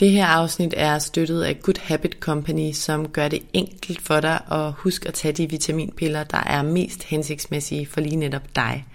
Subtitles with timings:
[0.00, 4.40] Det her afsnit er støttet af Good Habit Company, som gør det enkelt for dig
[4.50, 8.86] at huske at tage de vitaminpiller, der er mest hensigtsmæssige for lige netop dig.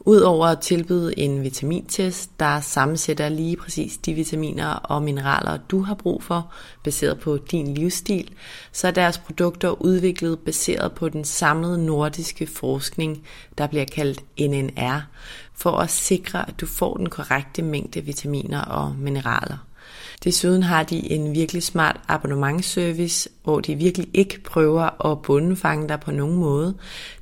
[0.00, 5.94] Udover at tilbyde en vitamintest, der sammensætter lige præcis de vitaminer og mineraler, du har
[5.94, 6.52] brug for,
[6.84, 8.30] baseret på din livsstil,
[8.72, 13.26] så er deres produkter udviklet baseret på den samlede nordiske forskning,
[13.58, 15.00] der bliver kaldt NNR,
[15.54, 19.67] for at sikre, at du får den korrekte mængde vitaminer og mineraler.
[20.24, 26.00] Desuden har de en virkelig smart abonnementsservice, hvor de virkelig ikke prøver at bundefange dig
[26.00, 26.74] på nogen måde.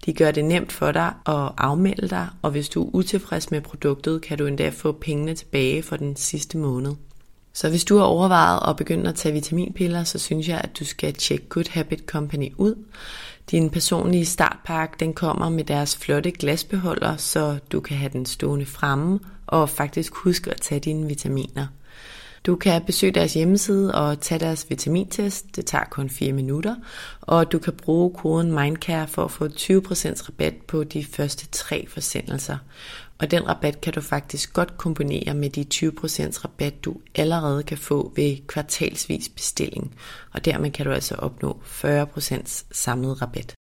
[0.07, 3.61] De gør det nemt for dig at afmelde dig, og hvis du er utilfreds med
[3.61, 6.93] produktet, kan du endda få pengene tilbage for den sidste måned.
[7.53, 10.85] Så hvis du har overvejet at begynde at tage vitaminpiller, så synes jeg, at du
[10.85, 12.75] skal tjekke Good Habit Company ud.
[13.51, 18.67] Din personlige startpakke, den kommer med deres flotte glasbeholder, så du kan have den stående
[18.67, 21.67] fremme og faktisk huske at tage dine vitaminer.
[22.47, 25.57] Du kan besøge deres hjemmeside og tage deres vitamintest.
[25.57, 26.75] Det tager kun 4 minutter.
[27.21, 31.87] Og du kan bruge koden MINDCARE for at få 20% rabat på de første tre
[31.89, 32.59] forsendelser.
[33.19, 37.79] Og den rabat kan du faktisk godt kombinere med de 20% rabat, du allerede kan
[37.79, 39.95] få ved kvartalsvis bestilling.
[40.33, 43.55] Og dermed kan du altså opnå 40% samlet rabat.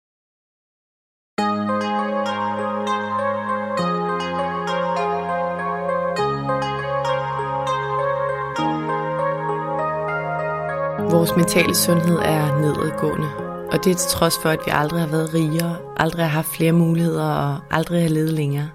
[11.13, 13.27] Vores mentale sundhed er nedadgående,
[13.71, 16.47] og det er til trods for, at vi aldrig har været rigere, aldrig har haft
[16.47, 18.69] flere muligheder og aldrig har levet længere.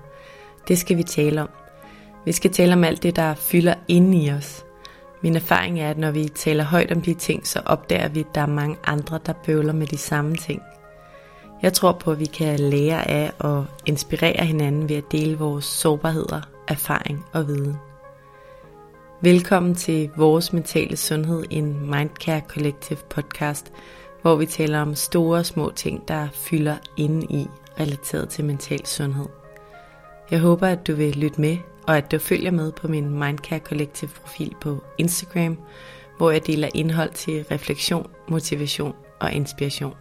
[0.68, 1.48] Det skal vi tale om.
[2.24, 4.64] Vi skal tale om alt det, der fylder inde i os.
[5.22, 8.34] Min erfaring er, at når vi taler højt om de ting, så opdager vi, at
[8.34, 10.62] der er mange andre, der bøvler med de samme ting.
[11.62, 15.64] Jeg tror på, at vi kan lære af og inspirere hinanden ved at dele vores
[15.64, 17.87] sårbarheder, erfaring og viden.
[19.22, 23.72] Velkommen til Vores Mentale Sundhed, en Mindcare Collective podcast,
[24.22, 27.46] hvor vi taler om store og små ting, der fylder inde i
[27.80, 29.26] relateret til mental sundhed.
[30.30, 31.56] Jeg håber, at du vil lytte med,
[31.86, 35.58] og at du følger med på min Mindcare Collective profil på Instagram,
[36.16, 39.94] hvor jeg deler indhold til refleksion, motivation og inspiration.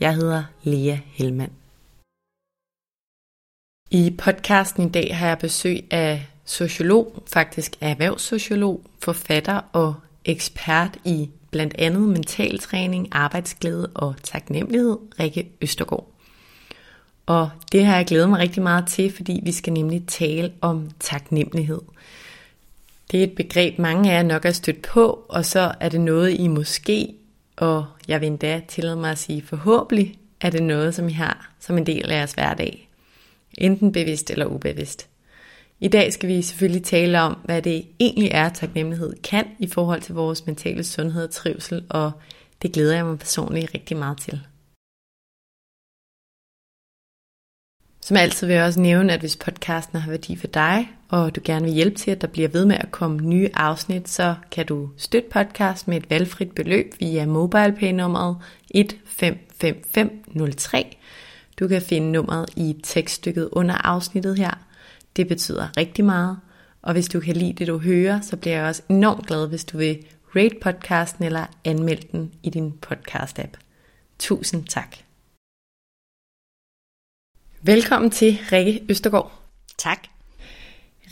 [0.00, 1.52] Jeg hedder Lea Helmand.
[3.90, 9.94] I podcasten i dag har jeg besøg af sociolog, faktisk erhvervssociolog, forfatter og
[10.24, 16.08] ekspert i blandt andet mentaltræning, arbejdsglæde og taknemmelighed, Rikke Østergaard.
[17.26, 20.90] Og det har jeg glædet mig rigtig meget til, fordi vi skal nemlig tale om
[21.00, 21.80] taknemmelighed.
[23.10, 26.00] Det er et begreb, mange af jer nok er stødt på, og så er det
[26.00, 27.14] noget, I måske,
[27.56, 31.52] og jeg vil endda tillade mig at sige forhåbentlig, er det noget, som I har
[31.60, 32.88] som en del af jeres hverdag.
[33.58, 35.08] Enten bevidst eller ubevidst.
[35.82, 40.00] I dag skal vi selvfølgelig tale om, hvad det egentlig er, taknemmelighed kan i forhold
[40.00, 42.12] til vores mentale sundhed og trivsel, og
[42.62, 44.40] det glæder jeg mig personligt rigtig meget til.
[48.00, 51.40] Som altid vil jeg også nævne, at hvis podcasten har værdi for dig, og du
[51.44, 54.66] gerne vil hjælpe til, at der bliver ved med at komme nye afsnit, så kan
[54.66, 58.36] du støtte podcast med et valgfrit beløb via MobilePay-nummeret
[58.74, 60.96] 155503.
[61.60, 64.58] Du kan finde nummeret i tekststykket under afsnittet her–
[65.16, 66.38] det betyder rigtig meget.
[66.82, 69.64] Og hvis du kan lide det, du hører, så bliver jeg også enormt glad, hvis
[69.64, 70.06] du vil
[70.36, 73.56] rate podcasten eller anmelde den i din podcast-app.
[74.18, 74.96] Tusind tak.
[77.62, 79.32] Velkommen til Rikke Østergaard.
[79.78, 79.98] Tak.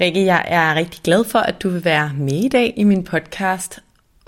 [0.00, 3.04] Rikke, jeg er rigtig glad for, at du vil være med i dag i min
[3.04, 3.78] podcast,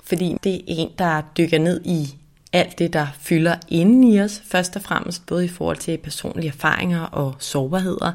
[0.03, 2.17] fordi det er en, der dykker ned i
[2.53, 6.47] alt det, der fylder inden i os, først og fremmest både i forhold til personlige
[6.47, 8.11] erfaringer og sårbarheder,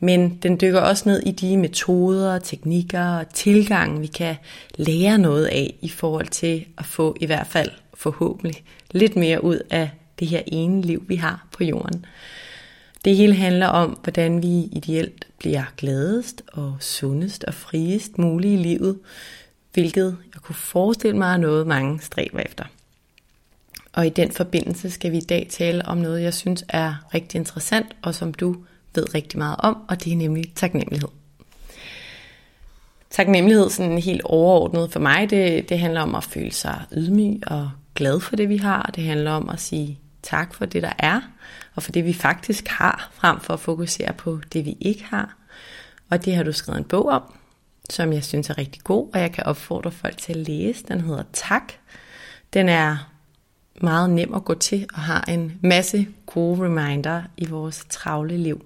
[0.00, 4.36] men den dykker også ned i de metoder, teknikker og tilgange, vi kan
[4.76, 9.58] lære noget af i forhold til at få i hvert fald forhåbentlig lidt mere ud
[9.70, 12.06] af det her ene liv, vi har på jorden.
[13.04, 18.62] Det hele handler om, hvordan vi ideelt bliver gladest og sundest og friest muligt i
[18.62, 18.98] livet,
[19.72, 22.64] hvilket jeg kunne forestille mig er noget, mange stræber efter.
[23.92, 27.38] Og i den forbindelse skal vi i dag tale om noget, jeg synes er rigtig
[27.38, 28.56] interessant, og som du
[28.94, 31.08] ved rigtig meget om, og det er nemlig taknemmelighed.
[33.10, 37.70] taknemmelighed sådan helt overordnet for mig, det, det handler om at føle sig ydmyg og
[37.94, 38.90] glad for det, vi har.
[38.94, 41.20] Det handler om at sige tak for det, der er,
[41.74, 45.36] og for det, vi faktisk har, frem for at fokusere på det, vi ikke har.
[46.10, 47.22] Og det har du skrevet en bog om,
[47.90, 50.84] som jeg synes er rigtig god, og jeg kan opfordre folk til at læse.
[50.88, 51.72] Den hedder Tak.
[52.52, 53.10] Den er
[53.80, 58.64] meget nem at gå til og har en masse gode reminder i vores travle liv.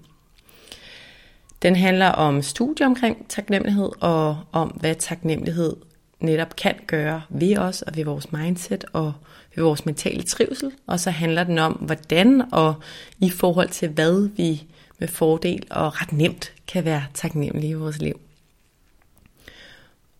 [1.63, 5.75] Den handler om studie omkring taknemmelighed og om, hvad taknemmelighed
[6.19, 9.13] netop kan gøre ved os og ved vores mindset og
[9.55, 10.71] ved vores mentale trivsel.
[10.87, 12.75] Og så handler den om, hvordan og
[13.19, 14.63] i forhold til hvad vi
[14.99, 18.19] med fordel og ret nemt kan være taknemmelige i vores liv.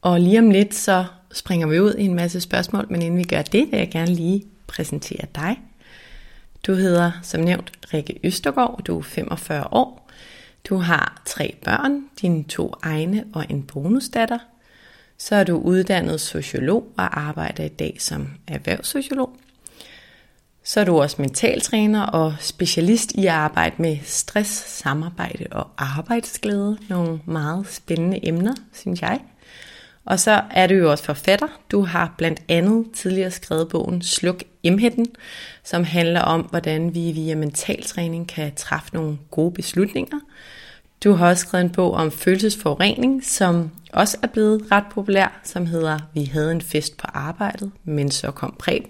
[0.02, 3.24] Og lige om lidt så springer vi ud i en masse spørgsmål, men inden vi
[3.24, 5.60] gør det, vil jeg gerne lige præsentere dig.
[6.68, 10.03] Du hedder som nævnt Rikke Østergaard, du er 45 år.
[10.70, 14.40] Du har tre børn, dine to egne og en bonusdatter.
[15.18, 19.38] Så er du uddannet sociolog og arbejder i dag som erhvervssociolog.
[20.64, 26.78] Så er du også mentaltræner og specialist i at arbejde med stress, samarbejde og arbejdsglæde.
[26.90, 29.20] Nogle meget spændende emner, synes jeg.
[30.06, 31.48] Og så er du jo også forfatter.
[31.72, 35.06] Du har blandt andet tidligere skrevet bogen Sluk Emheden,
[35.64, 40.20] som handler om, hvordan vi via mentaltræning kan træffe nogle gode beslutninger.
[41.04, 45.66] Du har også skrevet en bog om følelsesforurening, som også er blevet ret populær, som
[45.66, 48.90] hedder Vi havde en fest på arbejdet, men så kom præg.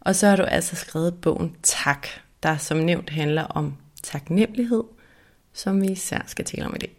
[0.00, 2.06] Og så har du altså skrevet bogen Tak,
[2.42, 4.84] der som nævnt handler om taknemmelighed,
[5.52, 6.92] som vi især skal tale om i dag.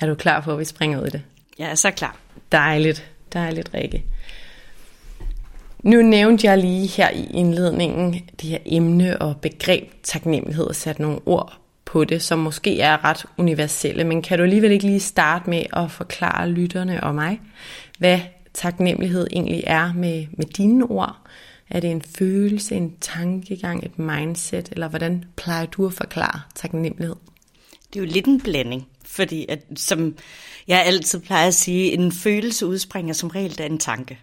[0.00, 1.22] Er du klar på, at vi springer ud i det?
[1.58, 2.16] Jeg er så klar.
[2.52, 4.04] Dejligt, dejligt, Rikke.
[5.82, 10.98] Nu nævnte jeg lige her i indledningen det her emne og begreb taknemmelighed og sat
[10.98, 15.00] nogle ord på det, som måske er ret universelle, men kan du alligevel ikke lige
[15.00, 17.40] starte med at forklare lytterne og mig,
[17.98, 18.20] hvad
[18.54, 21.16] taknemmelighed egentlig er med, med dine ord?
[21.70, 27.16] Er det en følelse, en tankegang, et mindset, eller hvordan plejer du at forklare taknemmelighed?
[27.92, 30.16] Det er jo lidt en blanding, fordi at, som
[30.68, 34.18] jeg altid plejer at sige, en følelse udspringer som regel af en tanke.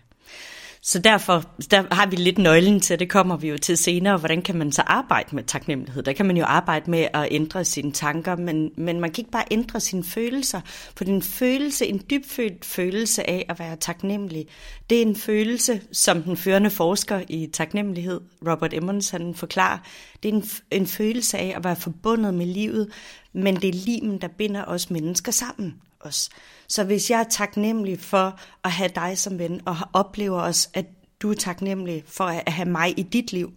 [0.85, 4.41] Så derfor der har vi lidt nøglen til, det kommer vi jo til senere, hvordan
[4.41, 6.03] kan man så arbejde med taknemmelighed?
[6.03, 9.31] Der kan man jo arbejde med at ændre sine tanker, men, men man kan ikke
[9.31, 10.61] bare ændre sine følelser,
[10.97, 14.47] for den følelse, en dybfølt følelse af at være taknemmelig,
[14.89, 19.77] det er en følelse, som den førende forsker i taknemmelighed, Robert Emmons, han forklarer,
[20.23, 22.91] det er en, en følelse af at være forbundet med livet,
[23.33, 26.29] men det er limen, der binder os mennesker sammen os.
[26.67, 30.85] Så hvis jeg er taknemmelig for at have dig som ven, og oplever også, at
[31.21, 33.51] du er taknemmelig for at have mig i dit liv,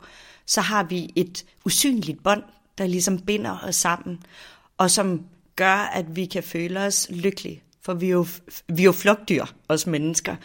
[0.47, 2.43] så har vi et usynligt bånd,
[2.79, 4.23] der ligesom binder os sammen,
[4.79, 5.25] og som
[5.57, 7.63] gør, at vi kan føle os lykkelige.
[7.83, 8.27] For vi er jo,
[8.69, 10.37] vi er jo flugtdyr, os mennesker.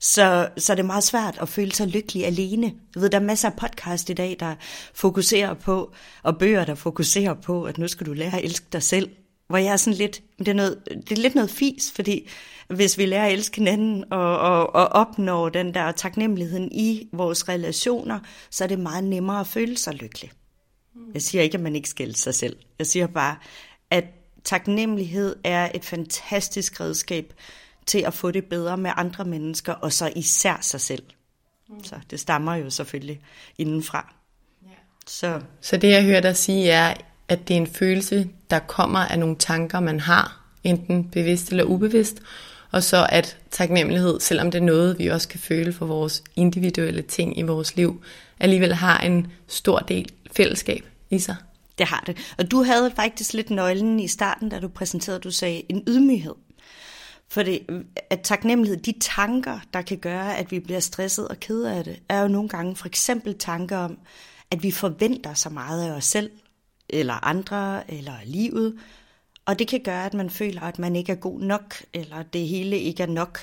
[0.00, 2.66] Så, så det er meget svært at føle sig lykkelig alene.
[2.94, 4.54] Jeg ved, der er masser af podcast i dag, der
[4.94, 5.92] fokuserer på,
[6.22, 9.10] og bøger, der fokuserer på, at nu skal du lære at elske dig selv
[9.48, 12.28] hvor jeg er sådan lidt, det er, noget, det er lidt noget fis, fordi
[12.68, 17.48] hvis vi lærer at elske hinanden og, og, og opnår den der taknemmeligheden i vores
[17.48, 20.32] relationer, så er det meget nemmere at føle sig lykkelig.
[21.14, 22.56] Jeg siger ikke, at man ikke skal sig selv.
[22.78, 23.36] Jeg siger bare,
[23.90, 24.04] at
[24.44, 27.32] taknemmelighed er et fantastisk redskab
[27.86, 31.02] til at få det bedre med andre mennesker, og så især sig selv.
[31.82, 33.20] Så det stammer jo selvfølgelig
[33.58, 34.14] indenfra.
[35.06, 35.40] Så.
[35.60, 36.94] så det jeg hører dig sige er,
[37.28, 41.64] at det er en følelse, der kommer af nogle tanker, man har, enten bevidst eller
[41.64, 42.16] ubevidst,
[42.70, 47.02] og så at taknemmelighed, selvom det er noget, vi også kan føle for vores individuelle
[47.02, 48.02] ting i vores liv,
[48.40, 51.36] alligevel har en stor del fællesskab i sig.
[51.78, 52.16] Det har det.
[52.38, 56.34] Og du havde faktisk lidt nøglen i starten, da du præsenterede, du sagde en ydmyghed.
[57.28, 57.60] For det,
[58.10, 61.98] at taknemmelighed, de tanker, der kan gøre, at vi bliver stresset og ked af det,
[62.08, 63.98] er jo nogle gange for eksempel tanker om,
[64.50, 66.30] at vi forventer så meget af os selv,
[66.90, 68.78] eller andre, eller livet.
[69.44, 72.48] Og det kan gøre, at man føler, at man ikke er god nok, eller det
[72.48, 73.38] hele ikke er nok.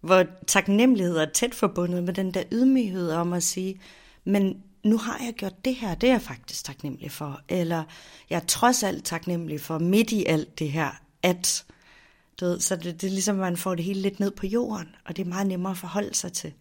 [0.00, 3.80] Hvor taknemmelighed er tæt forbundet med den der ydmyghed om at sige,
[4.24, 7.40] men nu har jeg gjort det her, det er jeg faktisk taknemmelig for.
[7.48, 7.84] Eller
[8.30, 10.90] jeg er trods alt taknemmelig for midt i alt det her,
[11.22, 11.64] at...
[12.40, 14.46] Du ved, så det, det er ligesom, at man får det hele lidt ned på
[14.46, 16.52] jorden, og det er meget nemmere at forholde sig til.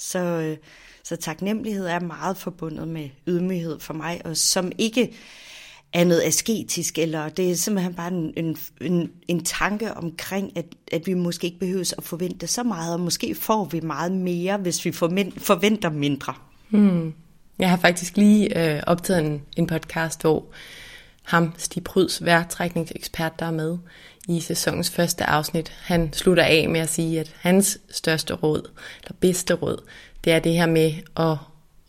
[0.00, 0.56] Så, øh,
[1.04, 5.12] så taknemmelighed er meget forbundet med ydmyghed for mig, og som ikke
[5.92, 10.64] er noget asketisk, eller det er simpelthen bare en, en, en, en tanke omkring, at,
[10.92, 14.56] at vi måske ikke behøver at forvente så meget, og måske får vi meget mere,
[14.56, 16.34] hvis vi forventer mindre.
[16.68, 17.14] Hmm.
[17.58, 20.44] Jeg har faktisk lige øh, optaget en, en podcast, hvor
[21.22, 23.78] ham, Stig Pryds, værtrækningsekspert, der er med
[24.28, 25.72] i sæsonens første afsnit.
[25.82, 28.70] Han slutter af med at sige, at hans største råd,
[29.02, 29.82] eller bedste råd,
[30.24, 31.36] det er det her med at,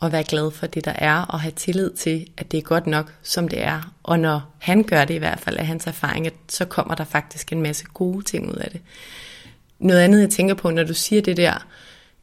[0.02, 2.88] at være glad for det, der er, og have tillid til, at det er godt
[2.88, 3.94] nok, som det er.
[4.04, 7.52] Og når han gør det i hvert fald af hans erfaring, så kommer der faktisk
[7.52, 8.82] en masse gode ting ud af det.
[9.80, 11.68] Noget andet, jeg tænker på, når du siger det der,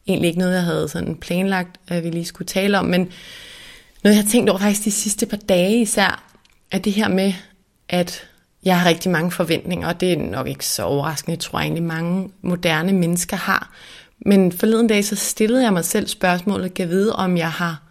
[0.07, 3.11] egentlig ikke noget, jeg havde sådan planlagt, at vi lige skulle tale om, men
[4.03, 6.23] noget, jeg har tænkt over faktisk de sidste par dage især,
[6.71, 7.33] er det her med,
[7.89, 8.28] at
[8.65, 11.83] jeg har rigtig mange forventninger, og det er nok ikke så overraskende, jeg tror egentlig
[11.83, 13.71] mange moderne mennesker har.
[14.25, 17.81] Men forleden dag så stillede jeg mig selv spørgsmålet, kan vide, om jeg har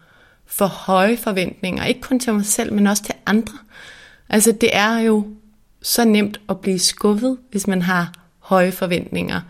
[0.46, 3.58] for høje forventninger, ikke kun til mig selv, men også til andre.
[4.28, 5.26] Altså det er jo
[5.82, 9.40] så nemt at blive skuffet, hvis man har høje forventninger.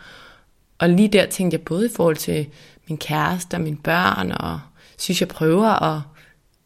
[0.79, 2.47] Og lige der tænkte jeg både i forhold til
[2.89, 4.61] min kæreste og mine børn, og
[4.99, 6.01] synes jeg prøver at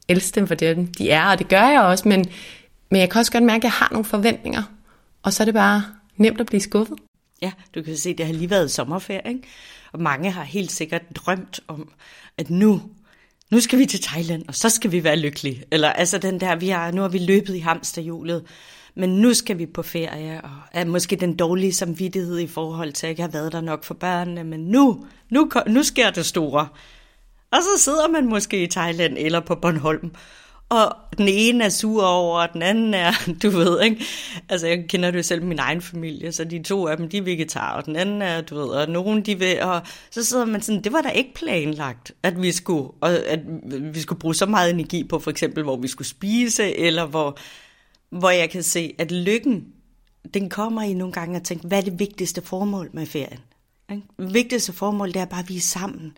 [0.09, 2.27] elske dem for det, de er, og det gør jeg også, men,
[2.93, 4.63] men jeg kan også godt mærke, at jeg har nogle forventninger,
[5.23, 5.85] og så er det bare
[6.17, 6.99] nemt at blive skuffet.
[7.43, 9.43] Ja, du kan se, at det har lige været sommerferie, ikke?
[9.93, 11.93] og mange har helt sikkert drømt om,
[12.39, 12.83] at nu,
[13.51, 15.65] nu skal vi til Thailand, og så skal vi være lykkelige.
[15.71, 18.45] Eller altså den der, vi har, nu har vi løbet i hamsterhjulet,
[18.95, 23.07] men nu skal vi på ferie, og er måske den dårlige samvittighed i forhold til,
[23.07, 26.27] at jeg ikke har været der nok for børnene, men nu, nu, nu sker det
[26.27, 26.69] store.
[27.51, 30.11] Og så sidder man måske i Thailand eller på Bornholm,
[30.73, 33.13] og den ene er sur over, og den anden er,
[33.43, 34.05] du ved, ikke?
[34.49, 37.17] Altså, jeg kender det jo selv min egen familie, så de to af dem, de
[37.19, 40.45] er vegetarer, og den anden er, du ved, og nogen, de vil, og så sidder
[40.45, 43.41] man sådan, det var da ikke planlagt, at vi skulle, og at
[43.95, 47.39] vi skulle bruge så meget energi på, for eksempel, hvor vi skulle spise, eller hvor,
[48.11, 49.65] hvor jeg kan se, at lykken,
[50.35, 53.41] den kommer i nogle gange at tænke, hvad er det vigtigste formål med ferien?
[53.91, 54.03] Ikke?
[54.19, 56.13] Det vigtigste formål, det er bare, at vi er sammen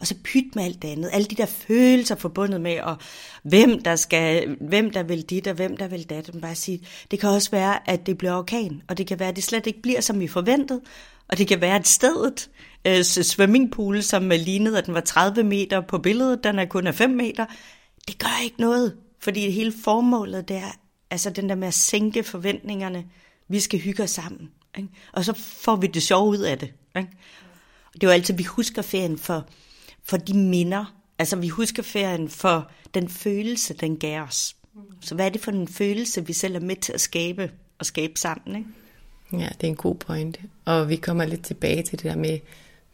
[0.00, 1.10] og så pyt med alt det andet.
[1.12, 2.96] Alle de der følelser forbundet med, og
[3.42, 6.30] hvem der, skal, hvem der vil dit, og hvem der vil dat.
[6.42, 9.36] Bare sige, det kan også være, at det bliver orkan, og det kan være, at
[9.36, 10.80] det slet ikke bliver, som vi forventede.
[11.28, 12.50] Og det kan være, at stedet,
[12.84, 16.94] øh, swimmingpool, som lignede, at den var 30 meter på billedet, den er kun af
[16.94, 17.46] 5 meter,
[18.08, 18.96] det gør ikke noget.
[19.20, 20.78] Fordi hele formålet, det er
[21.10, 23.04] altså den der med at sænke forventningerne.
[23.48, 24.50] Vi skal hygge os sammen.
[24.76, 24.88] Ikke?
[25.12, 26.72] Og så får vi det sjove ud af det.
[26.96, 27.10] Ikke?
[27.94, 29.48] Det er jo altid, vi husker ferien for
[30.08, 30.94] for de minder.
[31.18, 34.56] Altså vi husker ferien for den følelse, den gav os.
[35.00, 37.86] Så hvad er det for en følelse, vi selv er med til at skabe og
[37.86, 38.56] skabe sammen?
[38.56, 38.68] Ikke?
[39.44, 40.40] Ja, det er en god pointe.
[40.64, 42.38] Og vi kommer lidt tilbage til det der med,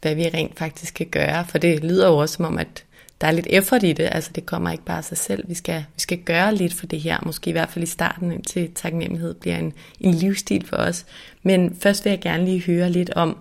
[0.03, 1.47] hvad vi rent faktisk kan gøre.
[1.47, 2.85] For det lyder jo også som om, at
[3.21, 4.09] der er lidt effort i det.
[4.13, 5.49] Altså det kommer ikke bare af sig selv.
[5.49, 7.19] Vi skal, vi skal gøre lidt for det her.
[7.27, 11.07] Måske i hvert fald i starten, indtil taknemmelighed bliver en, en livsstil for os.
[11.43, 13.37] Men først vil jeg gerne lige høre lidt om,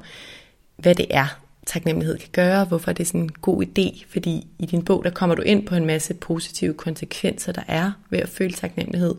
[0.77, 4.65] hvad det er, taknemmelighed kan gøre, hvorfor det er sådan en god idé, fordi i
[4.65, 8.29] din bog, der kommer du ind på en masse positive konsekvenser, der er ved at
[8.29, 9.15] føle taknemmelighed.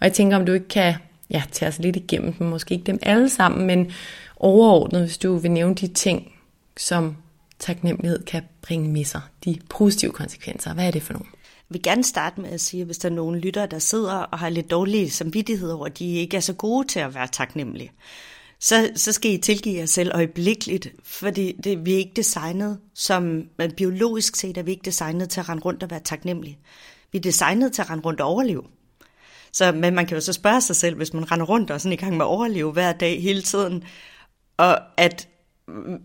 [0.00, 0.94] jeg tænker, om du ikke kan
[1.30, 3.92] ja, tage os lidt igennem dem, måske ikke dem alle sammen, men
[4.36, 6.32] overordnet, hvis du vil nævne de ting,
[6.76, 7.16] som
[7.58, 10.74] taknemmelighed kan bringe med sig, de positive konsekvenser.
[10.74, 11.26] Hvad er det for nogle?
[11.70, 14.14] Jeg vil gerne starte med at sige, at hvis der er nogen lyttere, der sidder
[14.14, 17.28] og har lidt dårlig samvittighed over, at de ikke er så gode til at være
[17.32, 17.92] taknemmelige,
[18.64, 23.42] så, så skal I tilgive jer selv øjeblikkeligt, fordi det, vi er ikke designet som,
[23.76, 26.58] biologisk set er vi ikke designet til at rende rundt og være taknemmelige.
[27.12, 28.62] Vi er designet til at rende rundt og overleve.
[29.52, 31.78] Så, men man kan jo så spørge sig selv, hvis man render rundt og er
[31.78, 33.84] sådan i gang med at overleve hver dag hele tiden,
[34.56, 35.28] og at,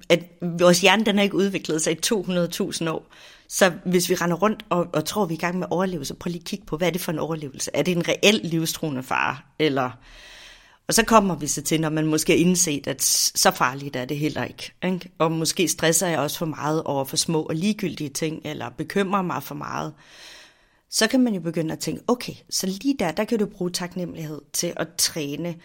[0.10, 3.08] at vores hjerne den har ikke udviklet sig i 200.000 år.
[3.48, 6.06] Så hvis vi render rundt og, og tror, vi er i gang med at overleve,
[6.06, 7.72] så prøv lige at kigge på, hvad er det for en overlevelse?
[7.74, 9.38] Er det en reel livstruende fare?
[9.60, 9.92] Eller
[10.90, 13.04] og så kommer vi så til, når man måske har indset, at
[13.36, 14.74] så farligt er det heller ikke.
[14.84, 15.12] ikke?
[15.18, 19.22] Og måske stresser jeg også for meget over for små og ligegyldige ting, eller bekymrer
[19.22, 19.94] mig for meget.
[20.90, 23.72] Så kan man jo begynde at tænke, okay, så lige der, der kan du bruge
[23.72, 25.56] taknemmelighed til at træne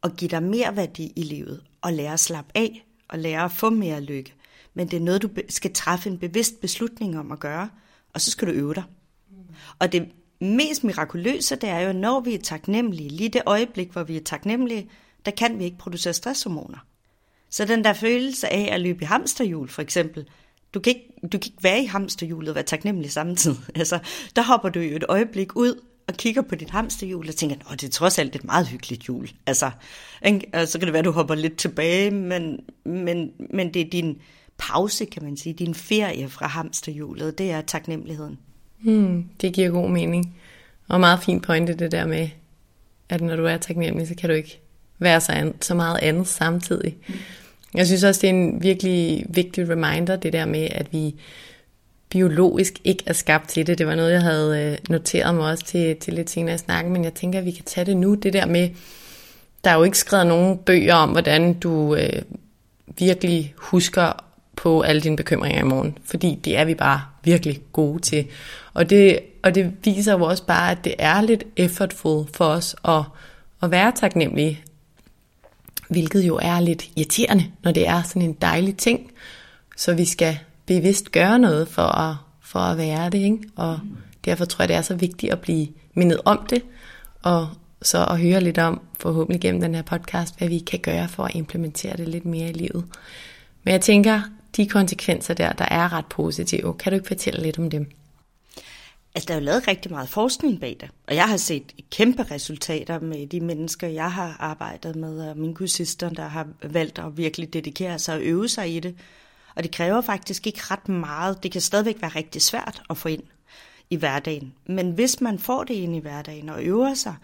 [0.00, 3.52] og give dig mere værdi i livet, og lære at slappe af, og lære at
[3.52, 4.34] få mere lykke.
[4.74, 7.68] Men det er noget, du skal træffe en bevidst beslutning om at gøre,
[8.14, 8.84] og så skal du øve dig.
[9.78, 10.08] Og det
[10.42, 14.20] mest mirakuløse, det er jo, når vi er taknemmelige, lige det øjeblik, hvor vi er
[14.24, 14.90] taknemmelige,
[15.24, 16.78] der kan vi ikke producere stresshormoner.
[17.50, 20.26] Så den der følelse af at løbe i hamsterhjul, for eksempel,
[20.74, 23.58] du kan ikke, du kan ikke være i hamsterhjulet og være taknemmelig samtidig.
[23.74, 23.98] Altså,
[24.36, 27.80] der hopper du jo et øjeblik ud og kigger på dit hamsterhjul og tænker, at
[27.80, 29.28] det er trods alt et meget hyggeligt hjul.
[29.46, 29.70] Altså,
[30.26, 30.66] ikke?
[30.66, 34.18] så kan det være, at du hopper lidt tilbage, men, men, men det er din
[34.58, 38.38] pause, kan man sige, din ferie fra hamsterhjulet, det er taknemmeligheden.
[38.82, 40.36] Hmm, det giver god mening.
[40.88, 42.28] Og meget fin pointe det der med,
[43.08, 44.60] at når du er taknemmelig, så kan du ikke
[44.98, 46.96] være så, an, så meget andet samtidig.
[47.08, 47.14] Mm.
[47.74, 51.14] Jeg synes også, det er en virkelig vigtig reminder, det der med, at vi
[52.08, 53.78] biologisk ikke er skabt til det.
[53.78, 56.92] Det var noget, jeg havde øh, noteret mig også til, til lidt senere i snakken,
[56.92, 58.14] men jeg tænker, at vi kan tage det nu.
[58.14, 58.68] Det der med,
[59.64, 62.22] der er jo ikke skrevet nogen bøger om, hvordan du øh,
[62.98, 64.24] virkelig husker
[64.56, 68.26] på alle dine bekymringer i morgen, fordi det er vi bare virkelig gode til.
[68.74, 72.76] Og det, og det viser jo også bare, at det er lidt effortful for os
[72.84, 73.02] at,
[73.62, 74.60] at være taknemmelige,
[75.88, 79.10] hvilket jo er lidt irriterende, når det er sådan en dejlig ting.
[79.76, 83.38] Så vi skal bevidst gøre noget for at, for at være det, ikke?
[83.56, 83.80] og
[84.24, 86.62] derfor tror jeg, det er så vigtigt at blive mindet om det,
[87.22, 87.48] og
[87.82, 91.24] så at høre lidt om, forhåbentlig gennem den her podcast, hvad vi kan gøre for
[91.24, 92.84] at implementere det lidt mere i livet.
[93.64, 94.20] Men jeg tænker,
[94.56, 97.90] de konsekvenser der, der er ret positive, kan du ikke fortælle lidt om dem?
[99.14, 102.22] Altså, der er jo lavet rigtig meget forskning bag det, og jeg har set kæmpe
[102.22, 107.16] resultater med de mennesker, jeg har arbejdet med, og mine kursister, der har valgt at
[107.16, 108.96] virkelig dedikere sig og øve sig i det.
[109.54, 111.42] Og det kræver faktisk ikke ret meget.
[111.42, 113.22] Det kan stadigvæk være rigtig svært at få ind
[113.90, 114.54] i hverdagen.
[114.66, 117.14] Men hvis man får det ind i hverdagen og øver sig,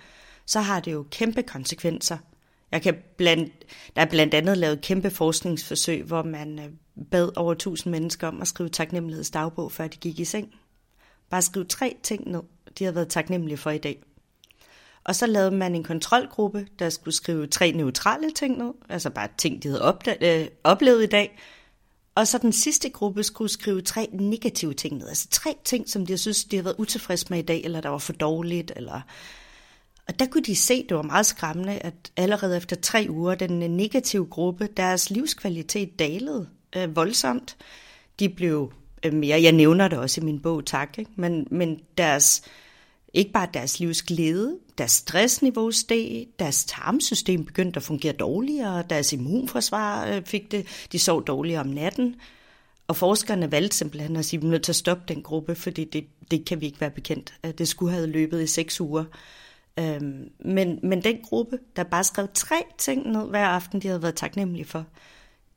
[0.46, 2.18] så har det jo kæmpe konsekvenser.
[2.72, 3.52] Jeg kan blandt,
[3.96, 6.68] der er blandt andet lavet kæmpe forskningsforsøg, hvor man øh,
[7.10, 10.54] bad over 1000 mennesker om at skrive taknemmelighedsdagbog, før de gik i seng.
[11.30, 12.42] Bare skrive tre ting ned,
[12.78, 14.02] de har været taknemmelige for i dag.
[15.04, 19.28] Og så lavede man en kontrolgruppe, der skulle skrive tre neutrale ting ned, altså bare
[19.38, 21.38] ting, de havde øh, oplevet i dag.
[22.14, 26.06] Og så den sidste gruppe skulle skrive tre negative ting ned, altså tre ting, som
[26.06, 29.00] de synes, de havde været utilfredse med i dag, eller der var for dårligt, eller
[30.08, 33.62] og der kunne de se, det var meget skræmmende, at allerede efter tre uger, den
[33.62, 37.56] øh, negative gruppe, deres livskvalitet dalede øh, voldsomt.
[38.18, 38.72] De blev
[39.04, 41.10] Øh, mere, jeg nævner det også i min bog, tak, ikke?
[41.16, 42.42] Men, men deres,
[43.14, 50.06] ikke bare deres livsglæde, deres stressniveau steg, deres tarmsystem begyndte at fungere dårligere, deres immunforsvar
[50.06, 52.14] øh, fik det, de sov dårligere om natten.
[52.88, 55.54] Og forskerne valgte simpelthen at sige, at vi er nødt til at stoppe den gruppe,
[55.54, 57.34] fordi det, det kan vi ikke være bekendt.
[57.58, 59.04] Det skulle have løbet i seks uger.
[59.78, 64.02] Øhm, men, men den gruppe, der bare skrev tre ting ned hver aften, de havde
[64.02, 64.86] været taknemmelige for,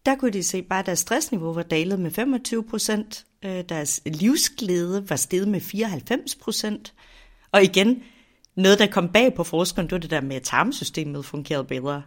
[0.05, 4.01] der kunne de se bare, at deres stressniveau var dalet med 25 procent, Øh, deres
[4.05, 6.93] livsglæde var steget med 94 procent,
[7.51, 8.03] og igen,
[8.55, 12.03] noget, der kom bag på forskeren, det var det der med, at tarmsystemet fungerede bedre.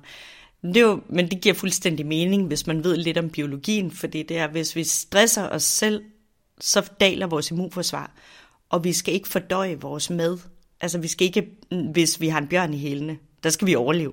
[0.62, 4.38] Det jo, men det giver fuldstændig mening, hvis man ved lidt om biologien, fordi det
[4.38, 6.02] er, hvis vi stresser os selv,
[6.60, 8.12] så daler vores immunforsvar,
[8.68, 10.38] og vi skal ikke fordøje vores mad
[10.80, 11.50] Altså vi skal ikke,
[11.92, 14.12] hvis vi har en bjørn i hælene, der skal vi overleve.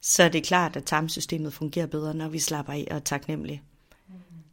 [0.00, 3.62] Så det er klart, at tarmsystemet fungerer bedre, når vi slapper af og er taknemmelige.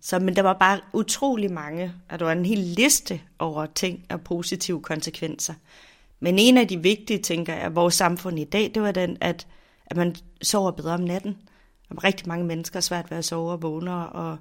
[0.06, 4.06] Så, men der var bare utrolig mange, og der var en hel liste over ting
[4.10, 5.54] og positive konsekvenser.
[6.20, 9.48] Men en af de vigtige, tænker jeg, vores samfund i dag, det var den, at,
[9.86, 11.38] at man sover bedre om natten.
[11.90, 14.10] Og rigtig mange mennesker har svært ved at sove og vågne.
[14.10, 14.38] Og,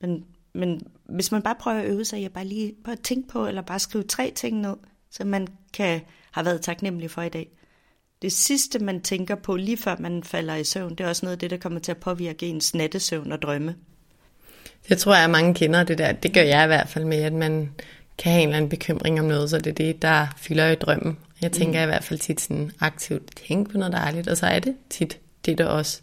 [0.00, 3.46] men, men hvis man bare prøver at øve sig, jeg bare lige bare tænke på,
[3.46, 4.76] eller bare skrive tre ting ned,
[5.10, 7.48] som man kan have været taknemmelig for i dag.
[8.22, 11.36] Det sidste, man tænker på lige før man falder i søvn, det er også noget
[11.36, 13.74] af det, der kommer til at påvirke ens nattesøvn og drømme.
[14.90, 16.12] Jeg tror, at mange kender det der.
[16.12, 17.70] Det gør jeg i hvert fald med, at man
[18.18, 20.74] kan have en eller anden bekymring om noget, så det er det, der fylder i
[20.74, 21.18] drømmen.
[21.40, 21.82] Jeg tænker mm.
[21.82, 25.18] i hvert fald tit sådan aktivt, tænk på noget dejligt, og så er det tit
[25.46, 26.00] det, der også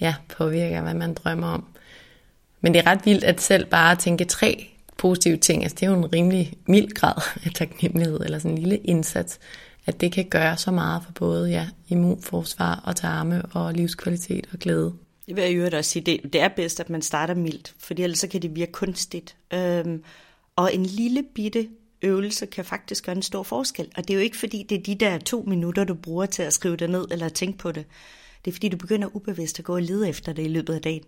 [0.00, 1.64] ja, påvirker, hvad man drømmer om.
[2.60, 5.86] Men det er ret vildt at selv bare at tænke tre positive ting, altså det
[5.86, 9.38] er jo en rimelig mild grad af taknemmelighed, eller sådan en lille indsats,
[9.86, 14.58] at det kan gøre så meget for både ja, immunforsvar og tarme og livskvalitet og
[14.58, 14.92] glæde.
[15.26, 17.94] Det vil jeg jo også sige, det, det er bedst, at man starter mildt, for
[17.98, 19.36] ellers så kan det virke kunstigt.
[19.52, 20.02] Øhm,
[20.56, 21.68] og en lille bitte
[22.02, 23.92] øvelse kan faktisk gøre en stor forskel.
[23.96, 26.42] Og det er jo ikke fordi, det er de der to minutter, du bruger til
[26.42, 27.86] at skrive det ned eller tænke på det.
[28.44, 30.82] Det er fordi, du begynder ubevidst at gå og lede efter det i løbet af
[30.82, 31.04] dagen.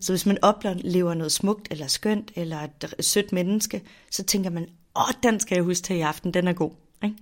[0.00, 4.68] Så hvis man oplever noget smukt eller skønt eller et sødt menneske, så tænker man,
[4.96, 6.70] åh, den skal jeg huske til i aften, den er god.
[7.04, 7.16] Ikke?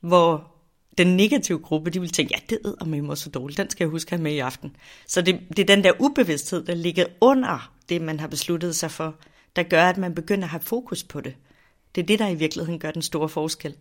[0.00, 0.52] Hvor
[0.98, 3.84] den negative gruppe, de vil tænke, ja, det er med mig så dårligt, den skal
[3.84, 4.76] jeg huske at have med i aften.
[5.06, 8.90] Så det, det er den der ubevidsthed, der ligger under det, man har besluttet sig
[8.90, 9.14] for,
[9.56, 11.34] der gør, at man begynder at have fokus på det.
[11.94, 13.74] Det er det, der i virkeligheden gør den store forskel.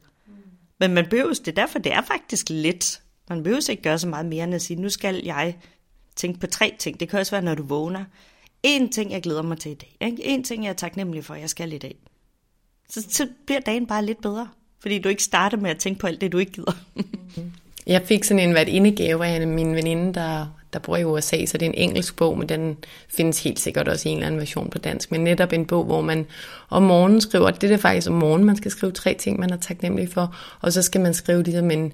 [0.80, 3.02] Men man behøver, det er derfor, det er faktisk lidt.
[3.30, 5.56] Man behøver ikke gøre så meget mere end at sige, nu skal jeg
[6.16, 7.00] tænke på tre ting.
[7.00, 8.06] Det kan også være, når du vågner.
[8.64, 9.98] En ting, jeg glæder mig til i dag.
[10.02, 10.24] Ikke?
[10.24, 11.96] En ting, jeg er taknemmelig for, jeg skal i dag.
[12.90, 14.50] Så, så bliver dagen bare lidt bedre.
[14.80, 16.78] Fordi du ikke starter med at tænke på alt det, du ikke gider.
[17.88, 21.58] jeg fik sådan en hvert indegave af min veninde, der, der bor i USA, så
[21.58, 22.78] det er en engelsk bog, men den
[23.10, 25.12] findes helt sikkert også i en eller anden version på dansk.
[25.12, 26.26] Men netop en bog, hvor man
[26.70, 29.58] om morgenen skriver, det er faktisk om morgenen, man skal skrive tre ting, man er
[29.58, 31.94] taknemmelig for, og så skal man skrive ligesom en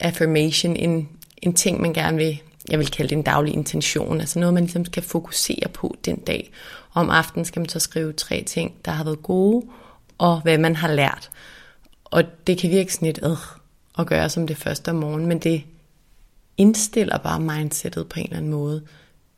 [0.00, 1.08] affirmation, en,
[1.42, 4.62] en ting, man gerne vil jeg vil kalde det en daglig intention, altså noget, man
[4.62, 6.50] ligesom skal fokusere på den dag.
[6.94, 9.66] Om aftenen skal man så skrive tre ting, der har været gode,
[10.18, 11.30] og hvad man har lært.
[12.10, 13.36] Og det kan virke sådan lidt øh,
[13.98, 15.62] at gøre som det første om morgenen, men det
[16.56, 18.86] indstiller bare mindsetet på en eller anden måde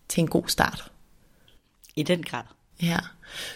[0.08, 0.90] til en god start.
[1.96, 2.42] I den grad.
[2.82, 2.98] Ja.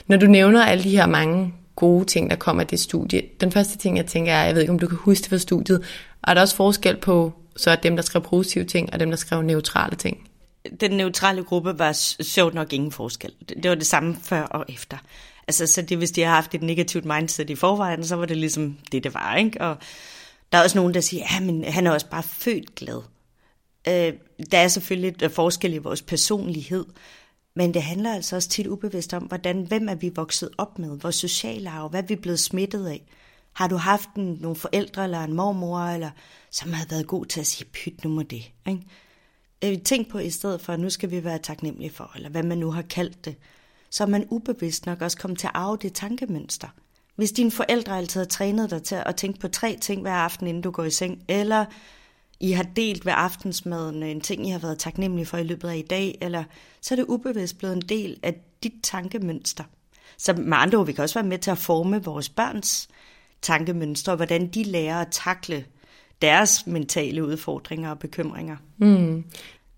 [0.06, 3.52] Når du nævner alle de her mange gode ting, der kommer af det studie, den
[3.52, 5.84] første ting, jeg tænker er, jeg ved ikke, om du kan huske det fra studiet,
[6.22, 9.16] er der også forskel på så er dem, der skrev positive ting, og dem, der
[9.16, 10.30] skrev neutrale ting?
[10.80, 13.32] Den neutrale gruppe var sjovt nok ingen forskel.
[13.62, 14.96] Det var det samme før og efter.
[15.48, 18.36] Altså, så det, hvis de har haft et negativt mindset i forvejen, så var det
[18.36, 19.36] ligesom det, det var.
[19.36, 19.60] Ikke?
[19.60, 19.76] Og
[20.52, 23.02] der er også nogen, der siger, ja, men han er også bare født glad.
[23.88, 24.12] Øh,
[24.50, 26.84] der er selvfølgelig et øh, forskel i vores personlighed,
[27.56, 30.98] men det handler altså også tit ubevidst om, hvordan, hvem er vi vokset op med,
[30.98, 33.02] vores sociale arv, hvad er vi blevet smittet af.
[33.52, 36.10] Har du haft en, nogle forældre eller en mormor, eller,
[36.50, 38.52] som har været god til at sige, pyt, nu må det.
[38.68, 38.82] Ikke?
[39.64, 42.42] Øh, tænk på i stedet for, at nu skal vi være taknemmelige for, eller hvad
[42.42, 43.36] man nu har kaldt det,
[43.94, 46.68] så er man ubevidst nok også kommet til at arve det tankemønster.
[47.16, 50.46] Hvis dine forældre altid har trænet dig til at tænke på tre ting hver aften,
[50.46, 51.64] inden du går i seng, eller
[52.40, 55.76] I har delt ved aftensmaden en ting, I har været taknemmelige for i løbet af
[55.76, 56.44] i dag, eller
[56.80, 59.64] så er det ubevidst blevet en del af dit tankemønster.
[60.18, 62.88] Så med andre ord, vi kan også være med til at forme vores børns
[63.42, 65.64] tankemønstre, hvordan de lærer at takle
[66.22, 68.56] deres mentale udfordringer og bekymringer.
[68.78, 69.24] Mm.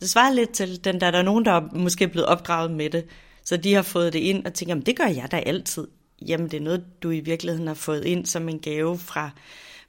[0.01, 2.91] Det svarer lidt til den der, der er nogen, der er måske blevet opdraget med
[2.91, 3.05] det,
[3.47, 5.87] så de har fået det ind og tænker, jamen det gør jeg da altid.
[6.29, 9.31] Jamen det er noget, du i virkeligheden har fået ind som en gave fra,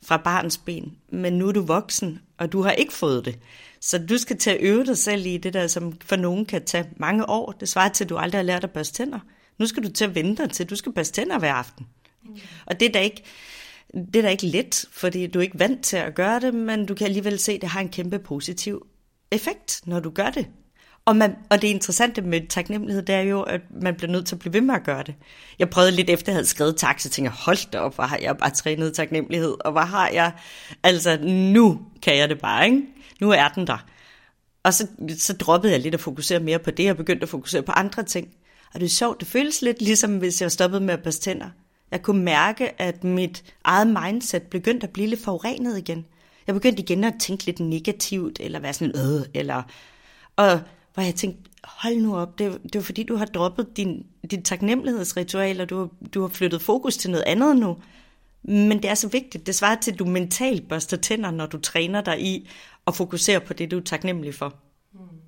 [0.03, 0.97] fra barns ben.
[1.09, 3.39] Men nu er du voksen, og du har ikke fået det.
[3.81, 6.65] Så du skal til at øve dig selv i det der, som for nogen kan
[6.65, 7.51] tage mange år.
[7.51, 9.19] Det svarer til, at du aldrig har lært at børste tænder.
[9.57, 11.87] Nu skal du til at vente dig til, at du skal børste tænder hver aften.
[12.23, 12.37] Mm.
[12.65, 13.23] Og det er da ikke,
[13.93, 16.85] det er da ikke let, fordi du er ikke vant til at gøre det, men
[16.85, 18.87] du kan alligevel se, at det har en kæmpe positiv
[19.31, 20.47] effekt, når du gør det.
[21.07, 24.35] Og, man, og det interessante med taknemmelighed, det er jo, at man bliver nødt til
[24.35, 25.15] at blive ved med at gøre det.
[25.59, 27.95] Jeg prøvede lidt efter, at jeg havde skrevet tak, så tænkte jeg, hold da op,
[27.95, 30.31] hvor har jeg bare trænet taknemmelighed, og hvor har jeg,
[30.83, 32.81] altså nu kan jeg det bare, ikke?
[33.21, 33.85] Nu er den der.
[34.63, 37.61] Og så, så droppede jeg lidt at fokusere mere på det, og begyndte at fokusere
[37.61, 38.27] på andre ting.
[38.73, 41.49] Og det er sjovt, det føles lidt ligesom, hvis jeg stoppede med at børste tænder.
[41.91, 46.05] Jeg kunne mærke, at mit eget mindset begyndte at blive lidt forurenet igen.
[46.47, 49.63] Jeg begyndte igen at tænke lidt negativt, eller være sådan, øh, eller...
[50.35, 50.59] Og
[50.97, 54.43] hvor jeg tænkte, hold nu op, det, det var fordi, du har droppet din, din
[54.43, 57.77] taknemmelighedsritual, og du, du har flyttet fokus til noget andet nu.
[58.43, 59.47] Men det er så vigtigt.
[59.47, 62.49] Det svarer til, at du mentalt børster tænder, når du træner dig i
[62.87, 64.55] at fokusere på det, du er taknemmelig for.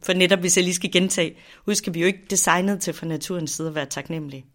[0.03, 3.51] For netop, hvis jeg lige skal gentage, husk, vi jo ikke designet til fra naturens
[3.51, 4.45] side at være taknemmelige.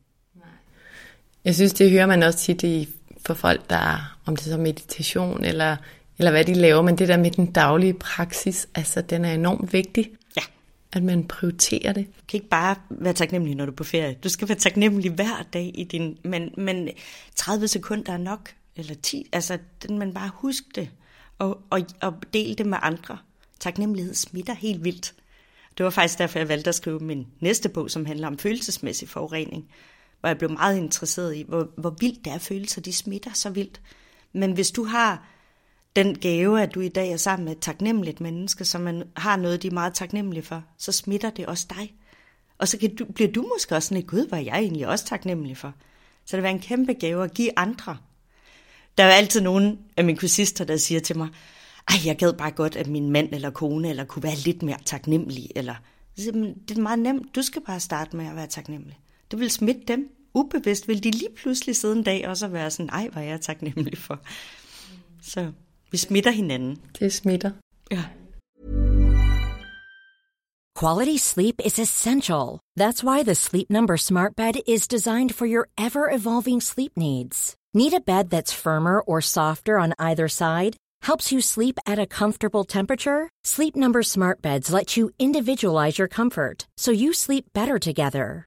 [1.44, 2.88] Jeg synes, det hører man også tit i,
[3.26, 5.76] for folk, der om det er så meditation eller,
[6.18, 9.72] eller hvad de laver, men det der med den daglige praksis, altså den er enormt
[9.72, 10.10] vigtig.
[10.94, 12.06] At man prioriterer det.
[12.06, 14.18] Du kan ikke bare være taknemmelig, når du er på ferie.
[14.24, 16.18] Du skal være taknemmelig hver dag i din...
[16.24, 16.88] Men, men
[17.36, 19.28] 30 sekunder er nok, eller 10.
[19.32, 20.90] Altså, den, man bare husk det,
[21.38, 23.18] og, og, og del det med andre.
[23.60, 25.14] Taknemmelighed smitter helt vildt.
[25.78, 29.08] Det var faktisk derfor, jeg valgte at skrive min næste bog, som handler om følelsesmæssig
[29.08, 29.68] forurening
[30.24, 33.50] hvor jeg blev meget interesseret i, hvor, hvor vildt det er følelser, de smitter så
[33.50, 33.80] vildt.
[34.32, 35.26] Men hvis du har
[35.96, 39.36] den gave, at du i dag er sammen med et taknemmeligt menneske, som man har
[39.36, 41.94] noget, de er meget taknemmelige for, så smitter det også dig.
[42.58, 45.04] Og så kan du, bliver du måske også sådan et, gud, hvor jeg egentlig også
[45.04, 45.74] taknemmelig for.
[46.24, 47.96] Så det vil være en kæmpe gave at give andre.
[48.98, 51.28] Der er jo altid nogen af mine kursister, der siger til mig,
[51.88, 54.78] ej, jeg gad bare godt, at min mand eller kone eller kunne være lidt mere
[54.84, 55.50] taknemmelig.
[55.56, 55.74] Eller,
[56.16, 57.34] det er meget nemt.
[57.34, 58.98] Du skal bare starte med at være taknemmelig.
[59.30, 60.08] Det vil smitte dem.
[60.34, 63.40] Ubevidst vil de lige pludselig sidde en dag også være sådan, ej, hvor er jeg
[63.40, 64.20] taknemmelig for.
[65.22, 65.52] Så
[65.90, 66.78] vi smitter hinanden.
[66.98, 67.52] Det smitter.
[67.90, 68.02] Ja.
[70.74, 72.60] Quality sleep is essential.
[72.76, 77.54] That's why the Sleep Number Smart Bed is designed for your ever-evolving sleep needs.
[77.74, 80.76] Need a bed that's firmer or softer on either side?
[81.02, 83.28] Helps you sleep at a comfortable temperature?
[83.44, 88.46] Sleep Number Smart Beds let you individualize your comfort so you sleep better together.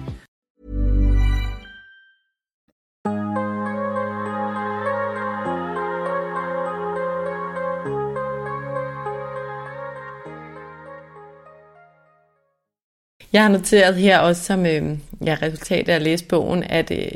[13.33, 17.11] Jeg har noteret her også som øh, ja, resultat af at læse bogen, at øh,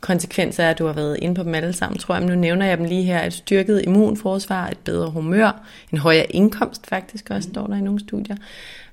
[0.00, 2.22] konsekvenser er, at du har været inde på dem alle sammen, tror jeg.
[2.22, 3.24] Men nu nævner jeg dem lige her.
[3.24, 8.00] Et styrket immunforsvar, et bedre humør, en højere indkomst faktisk også, står der i nogle
[8.00, 8.36] studier.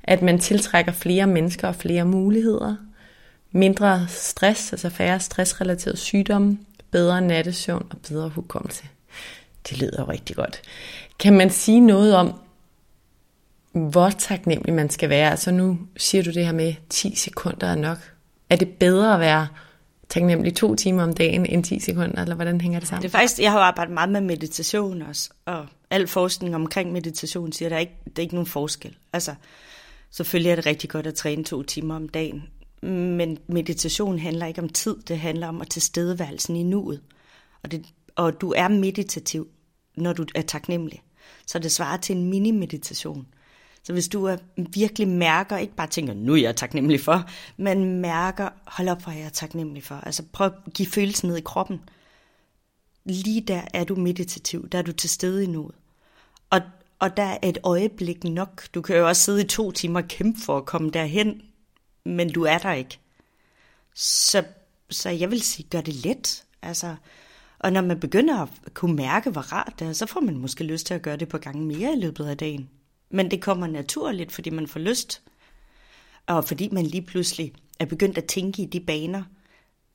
[0.04, 2.76] At man tiltrækker flere mennesker og flere muligheder.
[3.52, 6.58] Mindre stress, altså færre stressrelaterede sygdomme,
[6.92, 8.84] bedre nattesøvn og bedre hukommelse.
[9.70, 10.62] Det lyder jo rigtig godt.
[11.20, 12.34] Kan man sige noget om,
[13.76, 15.32] hvor taknemmelig man skal være?
[15.32, 17.98] Altså nu siger du det her med 10 sekunder er nok.
[18.50, 19.48] Er det bedre at være
[20.10, 23.02] taknemmelig to timer om dagen end 10 sekunder, eller hvordan hænger det sammen?
[23.02, 27.52] Det er faktisk, jeg har arbejdet meget med meditation også, og al forskning omkring meditation
[27.52, 28.96] siger, at der er ikke, der er ikke nogen forskel.
[29.14, 29.36] Altså,
[30.12, 32.44] selvfølgelig er det rigtig godt at træne to timer om dagen,
[33.18, 37.02] men meditation handler ikke om tid, det handler om at tilstedeværelsen i nuet.
[37.64, 37.86] Og, det,
[38.16, 39.48] og du er meditativ,
[39.98, 41.02] når du er taknemmelig.
[41.48, 43.26] Så det svarer til en mini-meditation.
[43.86, 48.02] Så hvis du er, virkelig mærker, ikke bare tænker, nu er jeg taknemmelig for, men
[48.02, 49.96] mærker, hold op, hvor er taknemmelig for.
[49.96, 51.82] Altså prøv at give følelsen ned i kroppen.
[53.06, 55.76] Lige der er du meditativ, der er du til stede i noget.
[56.50, 56.62] Og,
[57.00, 58.68] og der er et øjeblik nok.
[58.74, 61.42] Du kan jo også sidde i to timer og kæmpe for at komme derhen,
[62.06, 63.00] men du er der ikke.
[63.96, 64.44] Så,
[64.90, 66.44] så jeg vil sige, gør det let.
[66.62, 66.96] Altså,
[67.60, 70.64] og når man begynder at kunne mærke, hvor rart det er, så får man måske
[70.64, 72.70] lyst til at gøre det på gange mere i løbet af dagen.
[73.10, 75.22] Men det kommer naturligt, fordi man får lyst,
[76.28, 79.24] og fordi man lige pludselig er begyndt at tænke i de baner.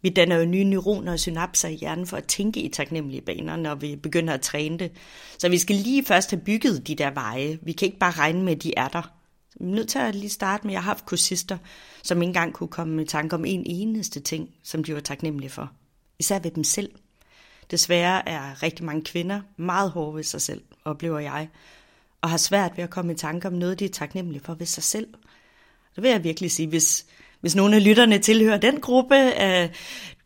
[0.02, 3.56] Vi danner jo nye neuroner og synapser i hjernen for at tænke i taknemmelige baner,
[3.56, 4.92] når vi begynder at træne det.
[5.38, 7.58] Så vi skal lige først have bygget de der veje.
[7.62, 9.02] Vi kan ikke bare regne med, at de er der.
[9.50, 11.58] Så vi er nødt til at lige starte med, jeg har haft kursister,
[12.02, 15.50] som ikke engang kunne komme i tanke om en eneste ting, som de var taknemmelige
[15.50, 15.72] for.
[16.18, 16.90] Især ved dem selv.
[17.70, 21.48] Desværre er rigtig mange kvinder meget hårde ved sig selv, oplever jeg
[22.20, 24.66] og har svært ved at komme i tanke om noget, de er taknemmelige for ved
[24.66, 25.06] sig selv.
[25.96, 27.06] Det vil jeg virkelig sige, hvis,
[27.40, 29.70] hvis nogle af lytterne tilhører den gruppe af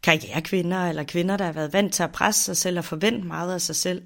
[0.03, 3.55] karrierekvinder eller kvinder, der har været vant til at presse sig selv og forvente meget
[3.55, 4.03] af sig selv.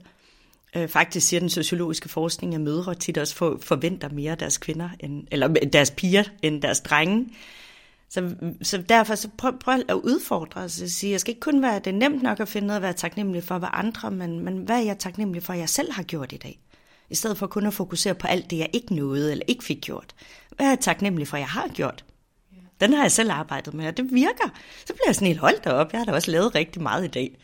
[0.77, 4.59] Øh, faktisk siger den sociologiske forskning, at mødre tit også for, forventer mere af deres
[4.59, 7.29] kvinder, end, eller deres piger, end deres drenge.
[8.11, 11.63] Så, så derfor så prøv, prøv at udfordre os og sige, jeg skal ikke kun
[11.63, 14.41] være, det er nemt nok at finde noget at være taknemmelig for, hvad andre, men,
[14.41, 16.59] men hvad er jeg taknemmelig for, jeg selv har gjort i dag?
[17.11, 19.81] I stedet for kun at fokusere på alt det, jeg ikke nåede eller ikke fik
[19.81, 20.15] gjort.
[20.57, 22.05] Hvad er jeg taknemmelig for, jeg har gjort?
[22.81, 24.49] Den har jeg selv arbejdet med, og det virker.
[24.87, 25.93] Så bliver jeg sådan helt holdt op.
[25.93, 27.39] Jeg har da også lavet rigtig meget i dag.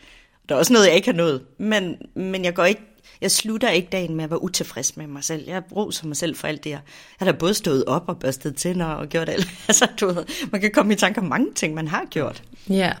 [0.49, 1.45] Der er også noget, jeg ikke har nået.
[1.59, 2.81] Men, men jeg går ikke
[3.21, 5.43] jeg slutter ikke dagen med at være utilfreds med mig selv.
[5.47, 6.79] Jeg roser mig selv for alt det her.
[7.19, 9.47] Jeg har da både stået op og børstet tænder og gjort alt.
[9.67, 12.43] Altså, du ved, man kan komme i tanke om mange ting, man har gjort.
[12.69, 12.91] Ja.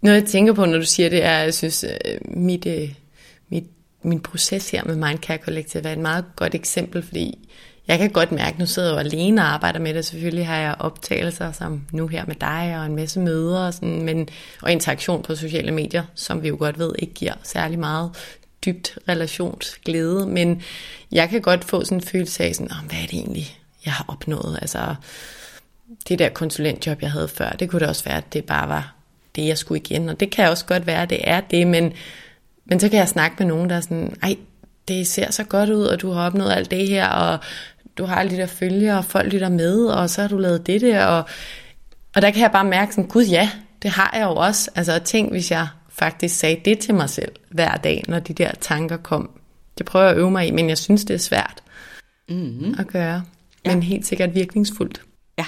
[0.00, 2.94] Noget jeg tænker på, når du siger det, er, at jeg synes, øh, mit, øh,
[3.48, 3.64] mit
[4.06, 7.48] min proces her med Mindcare Collective er et meget godt eksempel, fordi
[7.88, 10.04] jeg kan godt mærke, at nu sidder jeg jo alene og arbejder med det.
[10.04, 14.02] Selvfølgelig har jeg optagelser som nu her med dig og en masse møder og, sådan,
[14.02, 14.28] men,
[14.62, 18.10] og interaktion på sociale medier, som vi jo godt ved ikke giver særlig meget
[18.66, 20.26] dybt relationsglæde.
[20.26, 20.62] Men
[21.12, 24.04] jeg kan godt få sådan en følelse af, sådan, hvad er det egentlig, jeg har
[24.08, 24.58] opnået?
[24.62, 24.94] Altså,
[26.08, 28.94] det der konsulentjob, jeg havde før, det kunne det også være, at det bare var
[29.36, 30.08] det, jeg skulle igen.
[30.08, 31.92] Og det kan også godt være, at det er det, men
[32.66, 34.36] men så kan jeg snakke med nogen, der er sådan, ej,
[34.88, 37.38] det ser så godt ud, og du har opnået alt det her, og
[37.98, 40.66] du har alle de der følgere, og folk lytter med, og så har du lavet
[40.66, 41.24] det der, og,
[42.14, 43.50] og der kan jeg bare mærke sådan, gud ja,
[43.82, 44.70] det har jeg jo også.
[44.74, 48.50] Altså tænk, hvis jeg faktisk sagde det til mig selv hver dag, når de der
[48.60, 49.30] tanker kom.
[49.78, 51.62] Det prøver jeg at øve mig i, men jeg synes, det er svært
[52.28, 52.74] mm-hmm.
[52.78, 53.22] at gøre.
[53.64, 53.74] Ja.
[53.74, 55.02] Men helt sikkert virkningsfuldt.
[55.38, 55.44] Ja,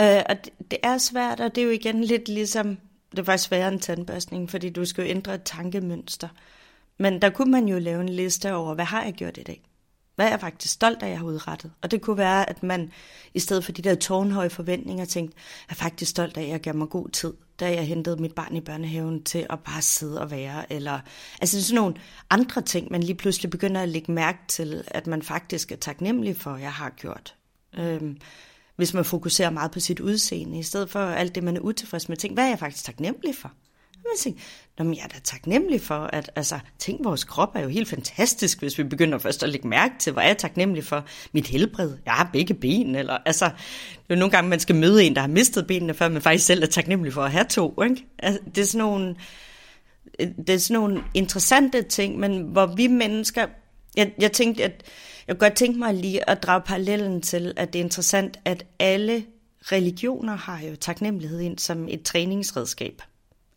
[0.00, 2.78] øh, og det, det er svært, og det er jo igen lidt ligesom
[3.16, 6.28] det er faktisk sværere end tandbørstning, fordi du skal jo ændre et tankemønster.
[6.98, 9.62] Men der kunne man jo lave en liste over, hvad har jeg gjort i dag?
[10.16, 11.72] Hvad er jeg faktisk stolt af, jeg har udrettet?
[11.82, 12.92] Og det kunne være, at man
[13.34, 15.36] i stedet for de der tårnhøje forventninger tænkte,
[15.68, 18.34] jeg er faktisk stolt af, at jeg gav mig god tid, da jeg hentede mit
[18.34, 20.72] barn i børnehaven til at bare sidde og være.
[20.72, 21.00] Eller,
[21.40, 21.94] altså sådan nogle
[22.30, 26.36] andre ting, man lige pludselig begynder at lægge mærke til, at man faktisk er taknemmelig
[26.36, 27.34] for, at jeg har gjort.
[27.78, 28.16] Øhm,
[28.76, 32.08] hvis man fokuserer meget på sit udseende, i stedet for alt det, man er utilfreds
[32.08, 32.16] med.
[32.16, 33.52] Tænk, hvad er jeg faktisk taknemmelig for?
[34.04, 34.40] Man tænker,
[34.78, 37.88] Nå, men jeg er da taknemmelig for, at altså, tænk, vores krop er jo helt
[37.88, 41.04] fantastisk, hvis vi begynder først at lægge mærke til, hvad er jeg taknemmelig for?
[41.32, 44.74] Mit helbred, jeg har begge ben, eller altså, det er jo nogle gange, man skal
[44.74, 47.44] møde en, der har mistet benene, før man faktisk selv er taknemmelig for at have
[47.44, 48.06] to, ikke?
[48.18, 49.16] Altså, det er sådan nogle,
[50.18, 53.46] det er sådan nogle interessante ting, men hvor vi mennesker,
[53.96, 54.82] jeg, jeg tænkte, at
[55.26, 58.66] jeg kunne godt tænke mig lige at drage parallellen til, at det er interessant, at
[58.78, 59.24] alle
[59.62, 63.02] religioner har jo taknemmelighed ind som et træningsredskab.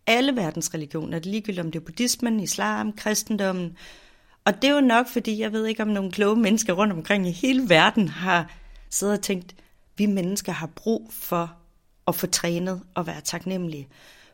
[0.07, 3.77] Alle verdens religioner, ligegyldigt om det er buddhismen, islam, kristendommen.
[4.45, 7.27] Og det er jo nok, fordi jeg ved ikke, om nogle kloge mennesker rundt omkring
[7.27, 8.51] i hele verden har
[8.89, 9.55] siddet og tænkt,
[9.97, 11.53] vi mennesker har brug for
[12.07, 13.87] at få trænet og være taknemmelige.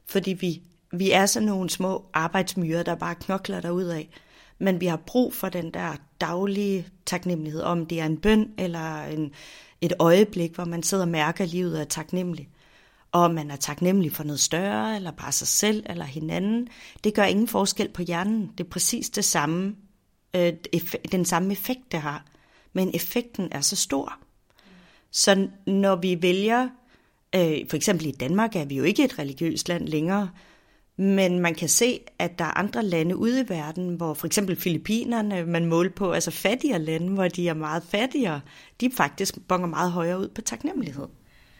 [0.06, 4.10] Fordi vi, vi er sådan nogle små arbejdsmyrer, der bare knokler af.
[4.62, 9.04] Men vi har brug for den der daglige taknemmelighed, om det er en bøn eller
[9.04, 9.32] en,
[9.82, 12.50] et øjeblik, hvor man sidder og mærker, at livet er taknemmelig.
[13.12, 16.68] Og om man er taknemmelig for noget større, eller bare sig selv, eller hinanden,
[17.04, 18.52] det gør ingen forskel på hjernen.
[18.58, 19.76] Det er præcis det samme,
[20.36, 20.54] øh,
[21.12, 22.26] den samme effekt, det har.
[22.74, 24.14] Men effekten er så stor.
[25.12, 26.70] Så når vi vælger,
[27.36, 30.30] øh, for eksempel i Danmark er vi jo ikke et religiøst land længere,
[31.02, 34.56] men man kan se, at der er andre lande ude i verden, hvor for eksempel
[34.56, 38.42] Filippinerne, man måler på, altså fattigere lande, hvor de er meget fattigere,
[38.82, 41.06] de faktisk bonger meget højere ud på taknemmelighed.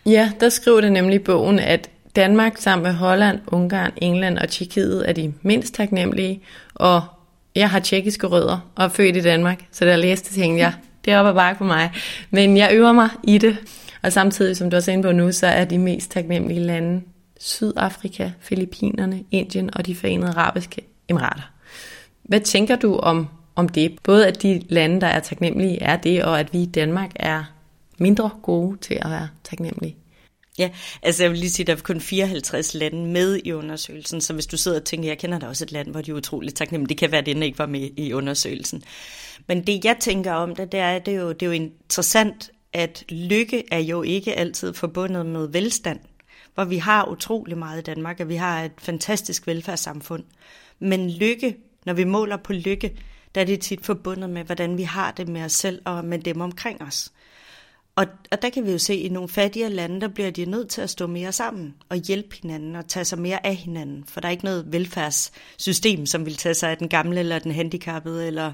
[0.06, 4.50] Ja, der skriver det nemlig i bogen, at Danmark sammen med Holland, Ungarn, England og
[4.50, 6.42] Tjekkiet er de mindst taknemmelige,
[6.74, 7.02] og
[7.56, 10.74] jeg har tjekkiske rødder og er født i Danmark, så da jeg læste, tænkte jeg,
[11.06, 11.92] det er op ad bakke for mig.
[12.32, 13.58] Men jeg øver mig i det,
[14.02, 17.02] og samtidig, som du også er inde på nu, så er de mest taknemmelige lande
[17.42, 21.52] Sydafrika, Filippinerne, Indien og de forenede arabiske emirater.
[22.24, 24.00] Hvad tænker du om, om det?
[24.04, 27.44] Både at de lande, der er taknemmelige, er det, og at vi i Danmark er
[27.98, 29.96] mindre gode til at være taknemmelige.
[30.58, 30.70] Ja,
[31.02, 34.34] altså jeg vil lige sige, at der er kun 54 lande med i undersøgelsen, så
[34.34, 36.56] hvis du sidder og tænker, jeg kender da også et land, hvor de er utroligt
[36.56, 38.84] taknemmelige, det kan være, at den ikke var med i undersøgelsen.
[39.48, 42.52] Men det jeg tænker om det, det er, det er jo, det er jo interessant,
[42.74, 46.00] at lykke er jo ikke altid forbundet med velstand
[46.54, 50.24] hvor vi har utrolig meget i Danmark, og vi har et fantastisk velfærdssamfund.
[50.80, 52.98] Men lykke, når vi måler på lykke,
[53.36, 56.20] der er det tit forbundet med, hvordan vi har det med os selv og med
[56.20, 57.12] dem omkring os.
[57.96, 60.46] Og, og der kan vi jo se, at i nogle fattige lande, der bliver de
[60.46, 64.04] nødt til at stå mere sammen og hjælpe hinanden og tage sig mere af hinanden.
[64.08, 67.52] For der er ikke noget velfærdssystem, som vil tage sig af den gamle eller den
[67.52, 68.28] handicappede.
[68.28, 68.54] Eller...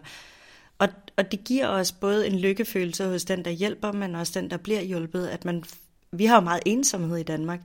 [0.80, 4.50] Og, og det giver os både en lykkefølelse hos den, der hjælper, men også den,
[4.50, 5.64] der bliver hjulpet, at man
[6.12, 7.60] vi har jo meget ensomhed i Danmark.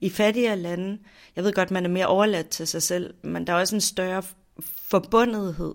[0.00, 0.98] I fattigere lande,
[1.36, 3.80] jeg ved godt, man er mere overladt til sig selv, men der er også en
[3.80, 4.22] større
[4.90, 5.74] forbundethed.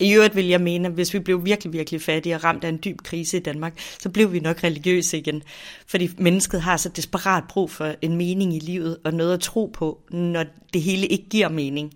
[0.00, 2.68] I øvrigt vil jeg mene, at hvis vi blev virkelig, virkelig fattige og ramt af
[2.68, 5.42] en dyb krise i Danmark, så blev vi nok religiøse igen.
[5.86, 9.70] Fordi mennesket har så desperat brug for en mening i livet og noget at tro
[9.72, 11.94] på, når det hele ikke giver mening.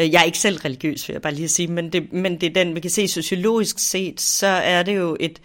[0.00, 2.46] Øh, jeg er ikke selv religiøs, vil jeg bare lige sige, men det, men det
[2.46, 5.40] er den, vi kan se sociologisk set, så er det jo et,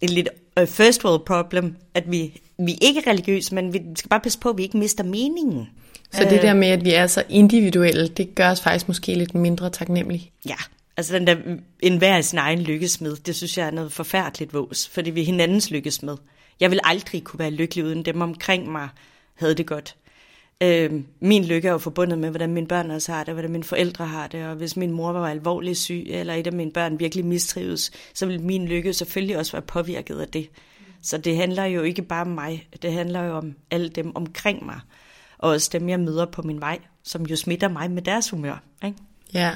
[0.00, 0.28] et lidt
[0.60, 4.38] uh, first world problem, at vi, vi er ikke religiøse, men vi skal bare passe
[4.38, 5.68] på, at vi ikke mister meningen.
[6.12, 9.34] Så det der med, at vi er så individuelle, det gør os faktisk måske lidt
[9.34, 10.32] mindre taknemmelige.
[10.46, 10.56] Ja,
[10.96, 11.36] altså den der
[11.80, 15.24] en hver sin egen lykkesmed, det synes jeg er noget forfærdeligt vås, fordi vi er
[15.24, 16.16] hinandens lykkesmed.
[16.60, 18.88] Jeg vil aldrig kunne være lykkelig uden dem omkring mig
[19.34, 19.94] havde det godt.
[20.62, 23.64] Øh, min lykke er jo forbundet med, hvordan mine børn også har det, hvordan mine
[23.64, 27.00] forældre har det, og hvis min mor var alvorligt syg, eller et af mine børn
[27.00, 30.48] virkelig mistrives, så vil min lykke selvfølgelig også være påvirket af det.
[31.02, 34.66] Så det handler jo ikke bare om mig, det handler jo om alle dem omkring
[34.66, 34.80] mig,
[35.38, 38.62] og også dem, jeg møder på min vej, som jo smitter mig med deres humør.
[38.84, 38.98] Ikke?
[39.34, 39.50] Ja,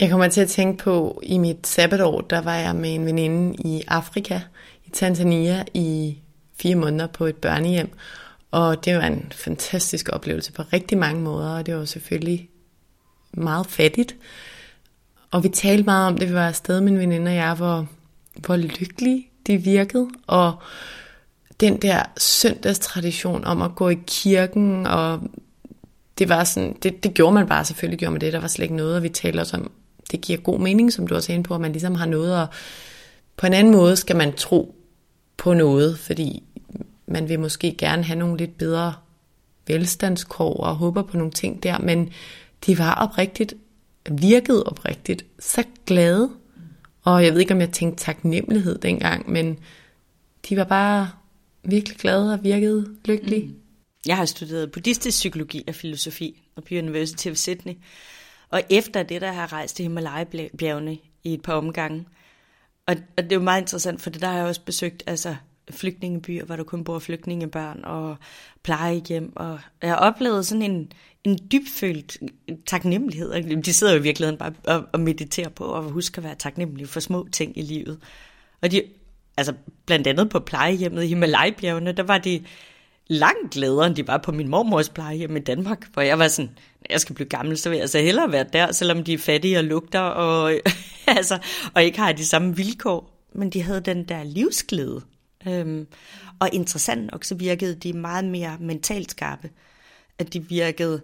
[0.00, 3.56] jeg kommer til at tænke på, i mit sabbatår, der var jeg med en veninde
[3.64, 4.40] i Afrika,
[4.84, 6.18] i Tanzania, i
[6.60, 7.90] fire måneder på et børnehjem,
[8.50, 12.48] og det var en fantastisk oplevelse på rigtig mange måder, og det var selvfølgelig
[13.32, 14.16] meget fattigt.
[15.30, 17.86] Og vi talte meget om det, vi var afsted, min veninde og jeg, hvor,
[18.46, 20.54] hvor lykkelige de virkede, og
[21.60, 25.20] den der søndagstradition om at gå i kirken, og
[26.18, 28.62] det var sådan, det, det gjorde man bare, selvfølgelig gjorde man det, der var slet
[28.62, 29.70] ikke noget, og vi taler også om,
[30.10, 32.40] det giver god mening, som du også er inde på, at man ligesom har noget,
[32.40, 32.46] og
[33.36, 34.74] på en anden måde skal man tro
[35.36, 36.42] på noget, fordi
[37.06, 38.94] man vil måske gerne have nogle lidt bedre
[39.66, 42.12] velstandskår og håber på nogle ting der, men
[42.66, 43.54] de var oprigtigt,
[44.10, 46.30] virkede oprigtigt, så glade.
[47.02, 49.58] Og jeg ved ikke, om jeg tænkte taknemmelighed dengang, men
[50.48, 51.10] de var bare
[51.64, 53.46] virkelig glade og virkede lykkelige.
[53.46, 53.54] Mm.
[54.06, 57.74] Jeg har studeret buddhistisk psykologi og filosofi på University of Sydney.
[58.50, 62.06] Og efter det, der har rejst til Himalaya-bjergene i et par omgange.
[62.86, 65.36] Og, og det er jo meget interessant, for det der har jeg også besøgt altså,
[65.70, 68.16] flygtningebyer, hvor der kun bor flygtningebørn og
[68.62, 69.32] plejehjem.
[69.36, 70.92] Og jeg oplevede oplevet sådan en,
[71.24, 72.18] en dybfølt
[72.66, 73.62] taknemmelighed.
[73.62, 76.86] De sidder jo i virkeligheden bare og, og mediterer på og husker at være taknemmelige
[76.86, 77.98] for små ting i livet.
[78.62, 78.82] Og de,
[79.36, 79.52] altså
[79.86, 82.44] blandt andet på plejehjemmet i Himalajbjergene, der var de,
[83.08, 86.50] langt gladere, end de var på min mormors plejehjem i Danmark, hvor jeg var sådan,
[86.80, 89.18] når jeg skal blive gammel, så vil jeg altså hellere være der, selvom de er
[89.18, 90.52] fattige og lugter, og,
[91.06, 91.38] altså,
[91.74, 93.12] og ikke har de samme vilkår.
[93.32, 95.02] Men de havde den der livsglæde.
[95.48, 95.86] Øhm,
[96.38, 99.50] og interessant nok, så virkede de meget mere mentalt skarpe.
[100.18, 101.02] At de virkede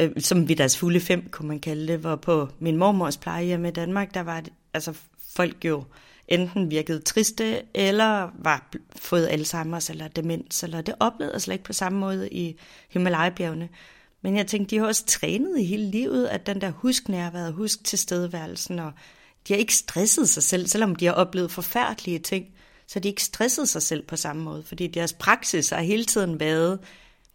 [0.00, 3.64] øh, som ved deres fulde fem, kunne man kalde det, hvor på min mormors plejehjem
[3.64, 4.42] i Danmark, der var
[4.74, 4.94] altså
[5.34, 5.84] folk jo
[6.28, 11.64] enten virkede triste, eller var fået Alzheimer's eller demens, eller det oplevede jeg slet ikke
[11.64, 13.68] på samme måde i Himalaya-bjergene.
[14.22, 17.52] Men jeg tænkte, de har også trænet i hele livet, at den der husk nærværet,
[17.52, 18.92] husk tilstedeværelsen, og
[19.48, 22.46] de har ikke stresset sig selv, selvom de har oplevet forfærdelige ting,
[22.88, 26.40] så de ikke stresset sig selv på samme måde, fordi deres praksis har hele tiden
[26.40, 26.78] været,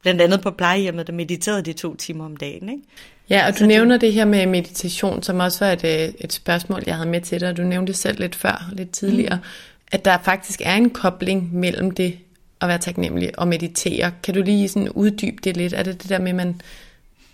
[0.01, 2.69] blandt andet på plejehjemmet, der mediterede de to timer om dagen.
[2.69, 2.83] Ikke?
[3.29, 4.01] Ja, og du så nævner det...
[4.01, 7.41] det her med meditation, som også var et, øh, et spørgsmål, jeg havde med til
[7.41, 7.57] dig.
[7.57, 9.43] Du nævnte det selv lidt før, lidt tidligere, mm.
[9.91, 12.17] at der faktisk er en kobling mellem det
[12.61, 14.11] at være taknemmelig og meditere.
[14.23, 15.73] Kan du lige sådan uddybe det lidt?
[15.73, 16.61] Er det det der med, at man,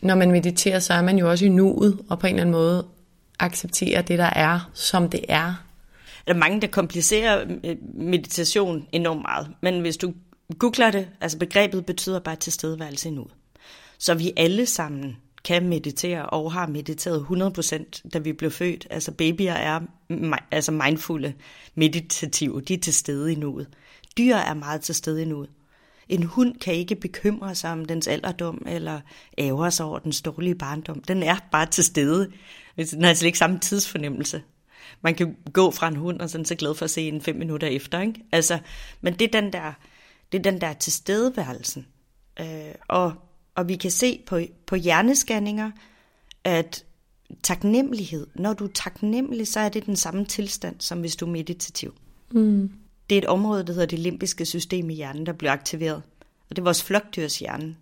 [0.02, 2.52] når man mediterer, så er man jo også i nuet, og på en eller anden
[2.52, 2.86] måde
[3.40, 5.65] accepterer det, der er, som det er?
[6.28, 9.52] Der er mange, der komplicerer øh, meditation enormt meget.
[9.62, 10.14] Men hvis du
[10.60, 13.18] googler det, altså begrebet betyder bare tilstedeværelse i.
[13.98, 18.88] Så vi alle sammen kan meditere og har mediteret 100%, da vi blev født.
[18.90, 19.80] Altså babyer er
[20.52, 21.34] altså mindfulde,
[21.76, 23.68] meditative, de er til stede i nuet.
[24.18, 25.50] Dyr er meget til stede i nuet.
[26.10, 29.00] En hund kan ikke bekymre sig om dens alderdom eller
[29.38, 31.02] ære sig over den dårlige barndom.
[31.02, 32.32] Den er bare til stede.
[32.78, 34.42] Den har slet ikke samme tidsfornemmelse.
[35.02, 37.36] Man kan gå fra en hund og sådan så glad for at se en fem
[37.36, 38.02] minutter efter.
[38.02, 38.22] Ikke?
[38.32, 38.60] Altså,
[39.02, 39.74] men det er den der,
[40.32, 41.88] det er den der tilstedeværelsen.
[42.40, 43.14] Øh, og
[43.56, 45.72] og vi kan se på, på hjernescanninger,
[46.44, 46.86] at
[47.44, 51.30] taknemmelighed, når du er taknemmelig, så er det den samme tilstand, som hvis du er
[51.30, 51.94] meditativ.
[52.32, 52.72] Mm.
[53.10, 56.04] Det er et område, der hedder det limbiske system i hjernen, der bliver aktiveret.
[56.50, 57.76] Og det er vores flokdyrshjerne.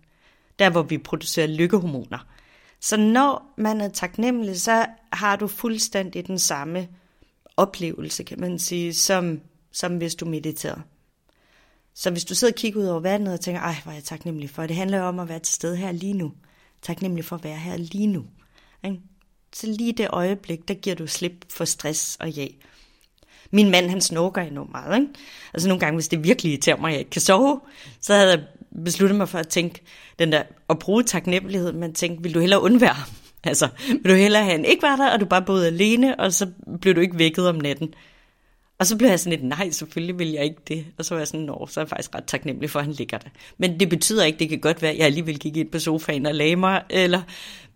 [0.58, 2.26] Der, hvor vi producerer lykkehormoner.
[2.84, 6.88] Så når man er taknemmelig, så har du fuldstændig den samme
[7.56, 9.40] oplevelse, kan man sige, som,
[9.72, 10.80] som hvis du mediterer.
[11.94, 14.04] Så hvis du sidder og kigger ud over vandet og tænker, ej, hvor er jeg
[14.04, 16.32] taknemmelig for, det handler jo om at være til stede her lige nu.
[16.82, 18.24] Taknemmelig for at være her lige nu.
[18.84, 19.00] Ikke?
[19.54, 22.46] Så lige det øjeblik, der giver du slip for stress og ja.
[23.50, 25.00] Min mand, han snorker enormt meget.
[25.00, 25.12] Ikke?
[25.54, 27.60] Altså nogle gange, hvis det virkelig irriterer mig, at jeg ikke kan sove,
[28.00, 28.44] så havde jeg
[28.84, 29.80] besluttede mig for at tænke,
[30.18, 32.96] den der, at bruge taknemmelighed, men tænke, vil du hellere undvære?
[33.46, 36.32] Altså, vil du hellere have, han ikke var der, og du bare boede alene, og
[36.32, 36.50] så
[36.80, 37.94] blev du ikke vækket om natten?
[38.78, 40.86] Og så blev jeg sådan lidt, nej, selvfølgelig vil jeg ikke det.
[40.98, 42.94] Og så var jeg sådan, nå, så er jeg faktisk ret taknemmelig for, at han
[42.94, 43.28] ligger der.
[43.58, 46.26] Men det betyder ikke, det kan godt være, at jeg alligevel gik ind på sofaen
[46.26, 47.22] og lagde mig, eller,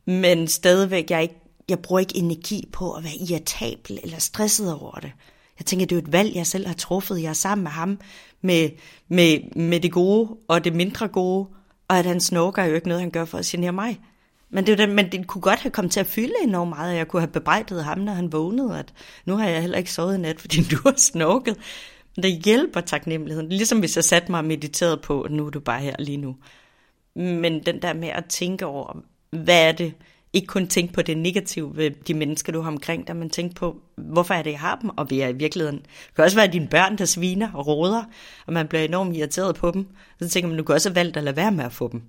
[0.07, 1.34] men stadigvæk, jeg, ikke,
[1.68, 5.12] jeg bruger ikke energi på at være irritabel eller stresset over det.
[5.59, 7.22] Jeg tænker, det er jo et valg, jeg selv har truffet.
[7.22, 7.99] Jeg er sammen med ham,
[8.43, 8.70] med,
[9.09, 11.49] med, med det gode og det mindre gode,
[11.89, 14.01] og at han snorker er jo ikke noget, han gør for at genere mig.
[14.51, 16.97] Men det, den, men det kunne godt have kommet til at fylde enormt meget, og
[16.97, 18.93] jeg kunne have bebrejdet ham, når han vågnede, at
[19.24, 21.57] nu har jeg heller ikke sovet i nat, fordi du har snorket.
[22.16, 23.49] Men det hjælper taknemmeligheden.
[23.49, 26.16] Ligesom hvis jeg satte mig og mediterede på, at nu er du bare her lige
[26.16, 26.36] nu.
[27.14, 29.95] Men den der med at tænke over, hvad er det,
[30.32, 33.54] ikke kun tænke på det negative ved de mennesker, du har omkring dig, men tænke
[33.54, 35.78] på, hvorfor er det, jeg har dem, og vi er i virkeligheden.
[35.78, 38.04] Det kan også være dine børn, der sviner og råder,
[38.46, 39.86] og man bliver enormt irriteret på dem.
[40.22, 42.02] Så tænker man, du kan også have valgt at lade være med at få dem.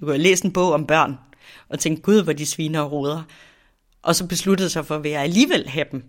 [0.00, 1.18] Du kan have en bog om børn,
[1.68, 3.22] og tænke, gud, hvor de sviner og råder.
[4.02, 6.04] Og så besluttede sig for, at jeg alligevel have dem.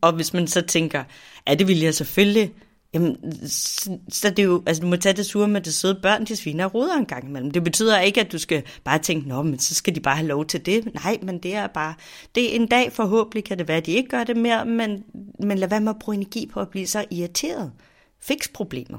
[0.00, 1.04] Og hvis man så tænker,
[1.48, 2.52] ja, det vil jeg selvfølgelig,
[2.94, 3.16] jamen,
[3.48, 6.24] så, så det er jo, altså du må tage det sure med det søde børn,
[6.24, 7.50] de sviner og ruder en gang imellem.
[7.50, 10.28] Det betyder ikke, at du skal bare tænke, nå, men så skal de bare have
[10.28, 10.94] lov til det.
[10.94, 11.94] Nej, men det er bare,
[12.34, 15.04] det er en dag forhåbentlig kan det være, at de ikke gør det mere, men,
[15.38, 17.72] men lad være med at bruge energi på at blive så irriteret.
[18.20, 18.98] Fix problemer.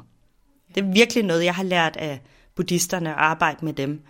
[0.76, 2.22] Det er virkelig noget, jeg har lært af
[2.56, 4.04] buddhisterne at arbejde med dem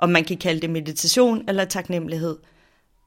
[0.00, 2.36] om man kan kalde det meditation eller taknemmelighed.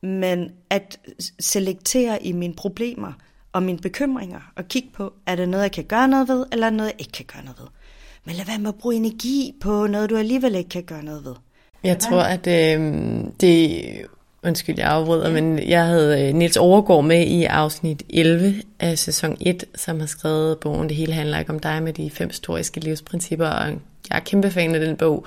[0.03, 0.99] Men at
[1.39, 3.13] selektere i mine problemer
[3.53, 6.69] og mine bekymringer og kigge på, er det noget, jeg kan gøre noget ved, eller
[6.69, 7.67] noget, jeg ikke kan gøre noget ved.
[8.25, 11.25] Men lad være med at bruge energi på noget, du alligevel ikke kan gøre noget
[11.25, 11.35] ved.
[11.83, 12.81] Jeg tror, at øh,
[13.41, 13.83] det...
[14.45, 15.41] Undskyld, jeg afbryder, ja.
[15.41, 20.07] men jeg havde øh, Niels Overgaard med i afsnit 11 af sæson 1, som har
[20.07, 23.77] skrevet bogen Det hele handler ikke om dig med de fem historiske livsprincipper, og jeg
[24.09, 25.25] er kæmpe fan af den bog.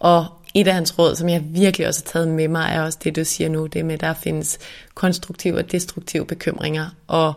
[0.00, 2.98] Og et af hans råd, som jeg virkelig også har taget med mig, er også
[3.04, 4.58] det, du siger nu, det med, at der findes
[4.94, 7.32] konstruktive og destruktive bekymringer, og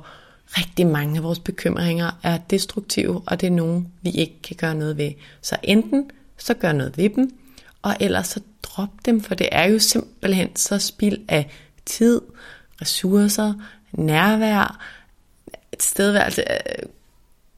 [0.48, 4.76] rigtig mange af vores bekymringer er destruktive, og det er nogen, vi ikke kan gøre
[4.76, 5.12] noget ved.
[5.42, 7.40] Så enten så gør noget ved dem,
[7.82, 11.52] og ellers så drop dem, for det er jo simpelthen så spild af
[11.86, 12.22] tid,
[12.82, 13.54] ressourcer,
[13.92, 14.86] nærvær,
[15.74, 16.90] et øh,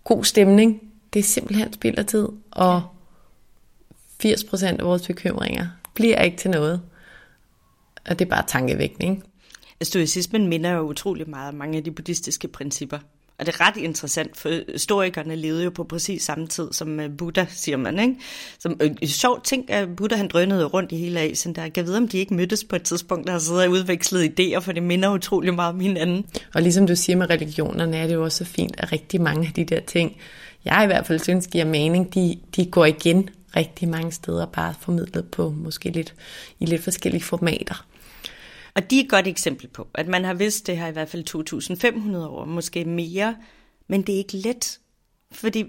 [0.03, 0.81] god stemning.
[1.13, 2.83] Det er simpelthen spild af tid, og
[4.23, 6.81] 80% af vores bekymringer bliver ikke til noget.
[8.09, 9.28] Og det er bare tankevækkende, ikke?
[9.82, 12.99] Stoicismen minder jo utrolig meget om mange af de buddhistiske principper.
[13.39, 17.17] Og det er ret interessant, for historikerne levede jo på præcis samme tid som øh,
[17.17, 17.99] Buddha, siger man.
[17.99, 18.15] Ikke?
[18.59, 21.55] Som øh, en sjov ting, at Buddha han drønede rundt i hele Asien.
[21.55, 24.39] Der kan vide, om de ikke mødtes på et tidspunkt, der har siddet og udvekslet
[24.39, 26.25] idéer, for det minder utrolig meget om hinanden.
[26.53, 29.47] Og ligesom du siger med religionerne, er det jo også så fint, at rigtig mange
[29.47, 30.17] af de der ting,
[30.65, 34.73] jeg i hvert fald synes giver mening, de, de går igen rigtig mange steder, bare
[34.80, 36.13] formidlet på måske lidt
[36.59, 37.86] i lidt forskellige formater.
[38.76, 41.09] Og de er et godt eksempel på, at man har vidst det her i hvert
[41.09, 43.36] fald 2.500 år, måske mere,
[43.88, 44.80] men det er ikke let.
[45.32, 45.65] Fordi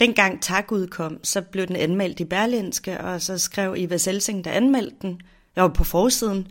[0.00, 4.50] dengang tak udkom, så blev den anmeldt i Berlinske, og så skrev Eva Selsing, der
[4.50, 5.20] anmeldte den,
[5.56, 6.48] jeg var på forsiden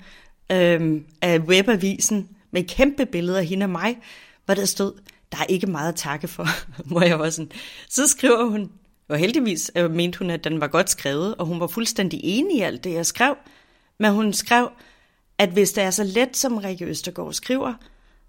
[0.52, 3.98] øhm, af webavisen, med kæmpe billeder af hende og mig,
[4.46, 4.94] hvor der stod,
[5.32, 6.48] der er ikke meget at takke for,
[6.90, 7.52] hvor jeg var sådan.
[7.90, 8.72] Så skriver hun,
[9.10, 12.58] og heldigvis øh, mente hun, at den var godt skrevet, og hun var fuldstændig enig
[12.58, 13.36] i alt det, jeg skrev,
[14.00, 14.70] men hun skrev,
[15.38, 17.74] at hvis det er så let, som Rikke Østergaard skriver,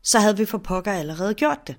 [0.02, 1.76] så havde vi for pokker allerede gjort det.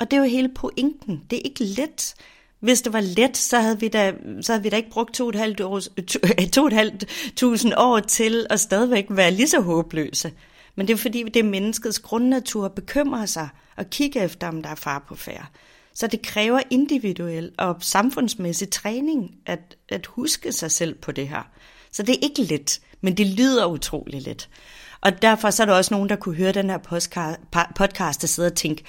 [0.00, 1.22] Og det er jo hele pointen.
[1.30, 2.14] Det er ikke let.
[2.60, 5.24] Hvis det var let, så havde vi da, så havde vi da ikke brugt to
[5.24, 5.80] og et halvt, år,
[7.94, 10.32] år til at stadigvæk være lige så håbløse.
[10.76, 14.62] Men det er fordi, det er menneskets grundnatur at bekymre sig og kigge efter, om
[14.62, 15.46] der er far på færre.
[15.94, 21.42] Så det kræver individuel og samfundsmæssig træning at, at huske sig selv på det her.
[21.92, 24.48] Så det er ikke let, men det lyder utrolig let.
[25.00, 26.78] Og derfor så er der også nogen, der kunne høre den her
[27.76, 28.84] podcast, og sidde og tænke,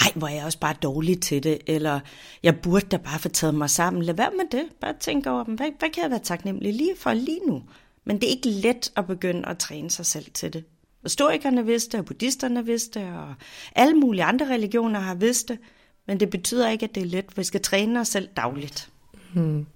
[0.00, 2.00] ej, hvor er jeg også bare dårlig til det, eller
[2.42, 4.02] jeg burde da bare få taget mig sammen.
[4.02, 4.64] Lad være med det.
[4.80, 7.62] Bare tænk over, hvad, hvad kan jeg være taknemmelig lige for lige nu?
[8.04, 10.64] Men det er ikke let at begynde at træne sig selv til det.
[11.02, 13.34] Og Historikerne vidste og buddhisterne vidste, og
[13.76, 15.58] alle mulige andre religioner har vidst det,
[16.06, 17.36] men det betyder ikke, at det er let.
[17.36, 18.88] Vi skal træne os selv dagligt.
[19.34, 19.66] Hmm.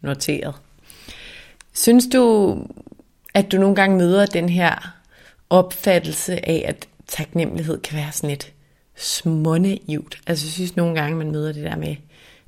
[0.00, 0.54] Noteret.
[1.72, 2.56] Synes du,
[3.34, 4.94] at du nogle gange møder den her
[5.50, 8.52] opfattelse af, at taknemmelighed kan være sådan lidt
[8.96, 10.20] smånaivt?
[10.26, 11.96] Altså jeg synes nogle gange, man møder det der med,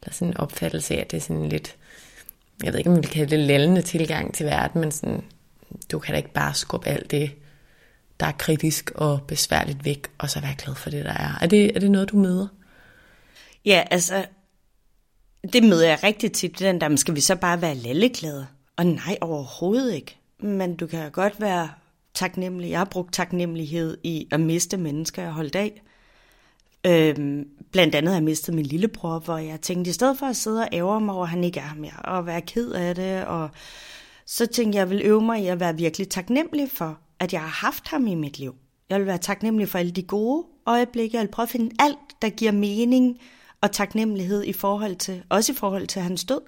[0.05, 1.77] der sådan en opfattelse af, at det er sådan lidt,
[2.63, 5.25] jeg ved ikke, om man kan kalde det lallende tilgang til verden, men sådan,
[5.93, 7.31] du kan da ikke bare skubbe alt det,
[8.21, 11.39] der er kritisk og besværligt væk, og så være glad for det, der er.
[11.41, 12.47] Er det, er det noget, du møder?
[13.65, 14.27] Ja, altså,
[15.53, 18.47] det møder jeg rigtig tit, den der, skal vi så bare være lalleglade?
[18.77, 20.17] Og nej, overhovedet ikke.
[20.43, 21.71] Men du kan godt være
[22.15, 22.71] taknemmelig.
[22.71, 25.83] Jeg har brugt taknemmelighed i at miste mennesker, jeg holdt af.
[26.87, 30.37] Øhm, blandt andet har jeg mistet min lillebror, hvor jeg tænkte, i stedet for at
[30.37, 33.25] sidde og ære mig over, at han ikke er mere, og være ked af det,
[33.25, 33.51] og
[34.27, 37.41] så tænkte jeg, jeg vil øve mig i at være virkelig taknemmelig for, at jeg
[37.41, 38.55] har haft ham i mit liv.
[38.91, 41.17] Jeg vil være taknemmelig for alle de gode øjeblikke.
[41.17, 43.19] Jeg vil prøve at finde alt, der giver mening
[43.61, 46.41] og taknemmelighed i forhold til, også i forhold til hans død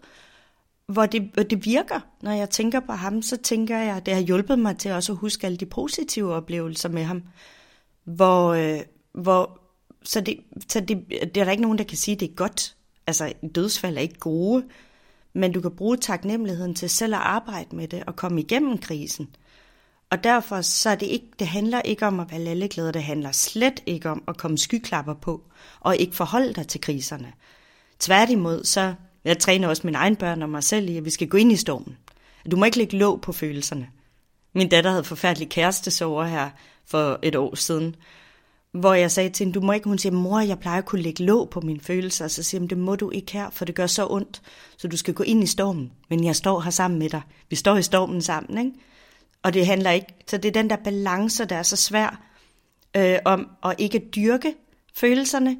[0.86, 2.00] hvor det, hvor det virker.
[2.22, 5.12] Når jeg tænker på ham, så tænker jeg, at det har hjulpet mig til også
[5.12, 7.22] at huske alle de positive oplevelser med ham.
[8.04, 8.80] Hvor, øh,
[9.12, 9.60] hvor,
[10.02, 12.34] så det, så det, det er der ikke nogen, der kan sige, at det er
[12.34, 12.76] godt.
[13.06, 14.64] Altså, dødsfald er ikke gode,
[15.32, 19.36] men du kan bruge taknemmeligheden til selv at arbejde med det og komme igennem krisen.
[20.10, 23.32] Og derfor så er det ikke, det handler ikke om at være lalleglad, det handler
[23.32, 25.42] slet ikke om at komme skyklapper på
[25.80, 27.32] og ikke forholde dig til kriserne.
[27.98, 28.94] Tværtimod, så
[29.24, 31.52] jeg træner også mine egne børn og mig selv i, at vi skal gå ind
[31.52, 31.96] i stormen.
[32.50, 33.88] Du må ikke lægge låg på følelserne.
[34.54, 36.50] Min datter havde forfærdelig kærestesover her
[36.86, 37.96] for et år siden,
[38.72, 41.02] hvor jeg sagde til hende, du må ikke, hun siger, mor, jeg plejer at kunne
[41.02, 43.74] lægge låg på mine følelser, så siger hun, det må du ikke her, for det
[43.74, 44.42] gør så ondt,
[44.76, 47.22] så du skal gå ind i stormen, men jeg står her sammen med dig.
[47.50, 48.78] Vi står i stormen sammen, ikke?
[49.42, 52.22] Og det handler ikke, så det er den der balance, der er så svær,
[52.96, 54.54] øh, om at ikke dyrke
[54.94, 55.56] følelserne,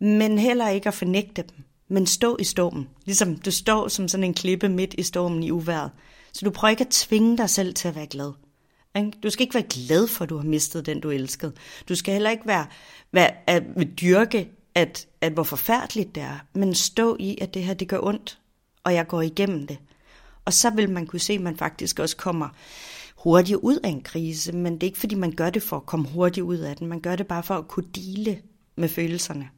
[0.00, 2.88] men heller ikke at fornægte dem men stå i stormen.
[3.04, 5.90] Ligesom du står som sådan en klippe midt i stormen i uværet.
[6.32, 8.32] Så du prøver ikke at tvinge dig selv til at være glad.
[9.22, 11.52] Du skal ikke være glad for, at du har mistet den, du elskede.
[11.88, 12.66] Du skal heller ikke være,
[13.12, 13.62] være at
[14.00, 17.98] dyrke, at, at hvor forfærdeligt det er, men stå i, at det her det gør
[18.02, 18.38] ondt,
[18.84, 19.78] og jeg går igennem det.
[20.44, 22.48] Og så vil man kunne se, at man faktisk også kommer
[23.16, 25.86] hurtigt ud af en krise, men det er ikke fordi, man gør det for at
[25.86, 26.86] komme hurtigt ud af den.
[26.86, 28.42] Man gør det bare for at kunne dele
[28.76, 29.48] med følelserne.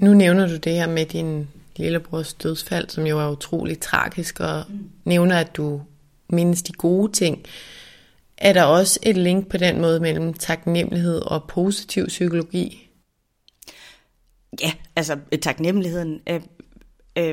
[0.00, 4.64] Nu nævner du det her med din lillebrors dødsfald, som jo er utrolig tragisk, og
[4.68, 4.90] mm.
[5.04, 5.82] nævner, at du
[6.28, 7.44] mindes de gode ting.
[8.38, 12.90] Er der også et link på den måde mellem taknemmelighed og positiv psykologi?
[14.60, 16.40] Ja, altså taknemmeligheden er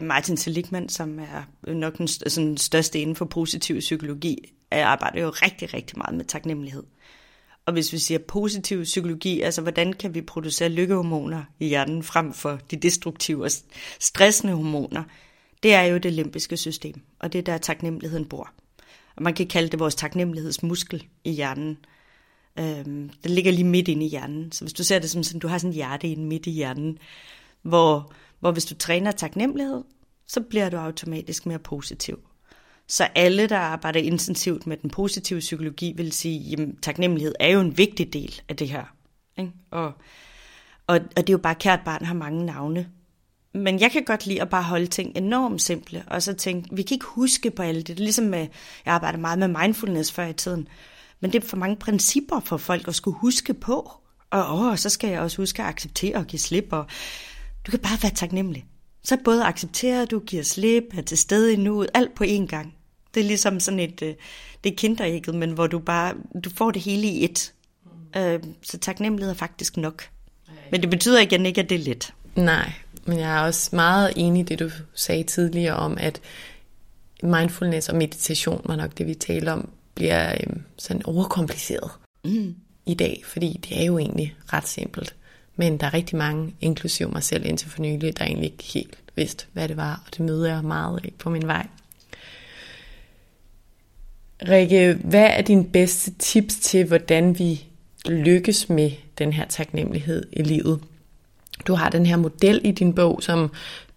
[0.02, 5.74] Martin Seligman, som er nok den sådan, største inden for positiv psykologi, arbejder jo rigtig,
[5.74, 6.84] rigtig meget med taknemmelighed.
[7.66, 12.34] Og hvis vi siger positiv psykologi, altså hvordan kan vi producere lykkehormoner i hjernen frem
[12.34, 13.52] for de destruktive og
[14.00, 15.04] stressende hormoner,
[15.64, 18.54] det er jo det limbiske system, og det er der taknemmeligheden bor.
[19.16, 21.78] Og man kan kalde det vores taknemmelighedsmuskel i hjernen.
[22.60, 24.52] Øhm, den ligger lige midt inde i hjernen.
[24.52, 26.52] Så hvis du ser det som sådan, du har sådan en hjerte inde midt i
[26.52, 26.98] hjernen,
[27.62, 29.84] hvor, hvor hvis du træner taknemmelighed,
[30.28, 32.20] så bliver du automatisk mere positiv.
[32.94, 37.60] Så alle, der arbejder intensivt med den positive psykologi, vil sige, at taknemmelighed er jo
[37.60, 38.84] en vigtig del af det her.
[39.38, 39.52] Ikke?
[39.72, 39.86] Og,
[40.88, 42.90] og, og det er jo bare, kært barn har mange navne.
[43.54, 46.82] Men jeg kan godt lide at bare holde ting enormt simple, og så tænke, vi
[46.82, 47.88] kan ikke huske på alt det.
[47.88, 48.48] Det er ligesom med,
[48.86, 50.68] jeg arbejder meget med mindfulness før i tiden,
[51.20, 53.92] men det er for mange principper for folk at skulle huske på.
[54.32, 56.86] Og åh, så skal jeg også huske at acceptere og give slip, og
[57.68, 58.66] du kan bare være taknemmelig.
[59.04, 62.74] Så både accepterer du, giver slip, er til stede i nuet, alt på én gang.
[63.14, 64.14] Det er ligesom sådan et, øh,
[64.64, 67.54] det er kinderægget, men hvor du bare, du får det hele i et.
[68.18, 70.10] Øh, så taknemmelighed er faktisk nok.
[70.72, 72.14] Men det betyder igen ikke, at det er let.
[72.36, 72.72] Nej,
[73.06, 76.22] men jeg er også meget enig i det, du sagde tidligere om, at
[77.24, 81.92] mindfulness og meditation var nok det, vi talte om, bliver øhm, sådan overkompliceret
[82.26, 82.56] mm.
[82.86, 85.16] i dag, fordi det er jo egentlig ret simpelt.
[85.56, 88.98] Men der er rigtig mange, inklusiv mig selv indtil for nylig, der egentlig ikke helt
[89.16, 91.68] vidste, hvad det var, og det møder jeg meget af på min vej.
[94.50, 97.66] Rikke, hvad er din bedste tips til, hvordan vi
[98.06, 100.84] lykkes med den her taknemmelighed i livet?
[101.68, 103.52] Du har den her model i din bog, som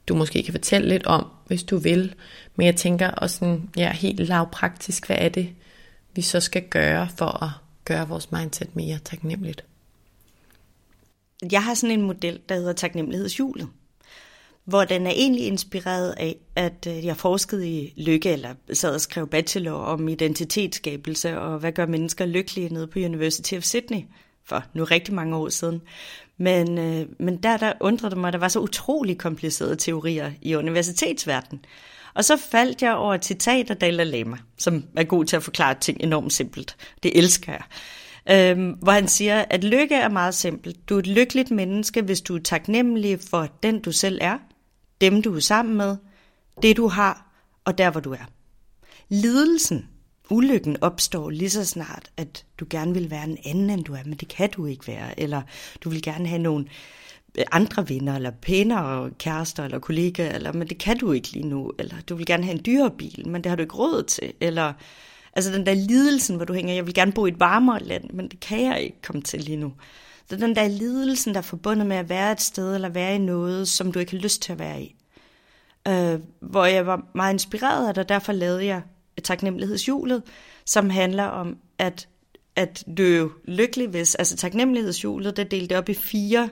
[0.09, 2.14] du måske kan fortælle lidt om, hvis du vil.
[2.57, 5.49] Men jeg tænker også sådan, ja, helt lavpraktisk, hvad er det,
[6.14, 7.51] vi så skal gøre for at
[7.84, 9.64] gøre vores mindset mere taknemmeligt?
[11.53, 13.68] Jeg har sådan en model, der hedder taknemmelighedshjulet,
[14.66, 19.00] hvor den er egentlig inspireret af, at øh, jeg forskede i lykke, eller sad og
[19.00, 24.00] skrev bachelor om identitetsskabelse, og hvad gør mennesker lykkelige nede på University of Sydney
[24.44, 25.82] for nu rigtig mange år siden.
[26.38, 30.32] Men, øh, men der, der undrede det mig, at der var så utrolig komplicerede teorier
[30.42, 31.64] i universitetsverdenen.
[32.14, 35.42] Og så faldt jeg over et citat af Dalai Lama, som er god til at
[35.42, 36.76] forklare ting enormt simpelt.
[37.02, 37.62] Det elsker jeg.
[38.30, 40.88] Øhm, hvor han siger, at lykke er meget simpelt.
[40.88, 44.38] Du er et lykkeligt menneske, hvis du er taknemmelig for den, du selv er,
[45.01, 45.97] dem, du er sammen med,
[46.62, 47.26] det, du har,
[47.64, 48.30] og der, hvor du er.
[49.09, 49.88] Lidelsen,
[50.30, 54.05] ulykken opstår lige så snart, at du gerne vil være en anden, end du er,
[54.05, 55.20] men det kan du ikke være.
[55.20, 55.42] Eller
[55.84, 56.66] du vil gerne have nogle
[57.38, 61.49] øh, andre venner, eller pænere kærester, eller kollegaer, eller, men det kan du ikke lige
[61.49, 61.72] nu.
[61.78, 64.32] Eller du vil gerne have en dyre bil, men det har du ikke råd til.
[64.40, 64.72] Eller
[65.32, 68.11] altså den der lidelsen, hvor du hænger, jeg vil gerne bo i et varmere land,
[68.11, 69.72] men det kan jeg ikke komme til lige nu.
[70.28, 73.18] Så den der lidelsen, der er forbundet med at være et sted, eller være i
[73.18, 74.96] noget, som du ikke har lyst til at være i.
[75.88, 78.82] Øh, hvor jeg var meget inspireret af det, og derfor lavede jeg
[79.22, 80.22] taknemmelighedshjulet,
[80.64, 82.08] som handler om, at,
[82.56, 86.48] at du er lykkelig hvis, altså taknemmelighedshjulet, det er delt op i fire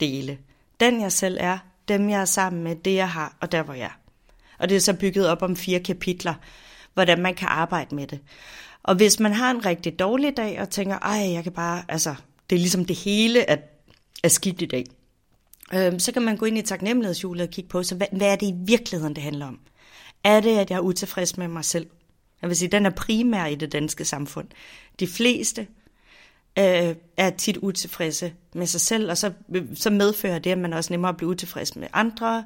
[0.00, 0.38] dele.
[0.80, 1.58] Den jeg selv er,
[1.88, 3.98] dem jeg er sammen med, det jeg har, og der hvor jeg er.
[4.58, 6.34] Og det er så bygget op om fire kapitler,
[6.94, 8.20] hvordan man kan arbejde med det.
[8.82, 12.14] Og hvis man har en rigtig dårlig dag og tænker, ej, jeg kan bare, altså,
[12.50, 13.56] det er ligesom det hele er,
[14.22, 14.84] er skidt i dag,
[15.74, 18.36] øh, så kan man gå ind i taknemmelighedshjulet og kigge på, så hvad, hvad er
[18.36, 19.58] det i virkeligheden, det handler om?
[20.24, 21.86] Er det, at jeg er utilfreds med mig selv?
[22.42, 24.48] Jeg vil sige, den er primær i det danske samfund.
[25.00, 25.66] De fleste
[26.58, 29.32] øh, er tit utilfredse med sig selv, og så,
[29.74, 32.44] så medfører det, at man også nemmere bliver utilfreds med andre,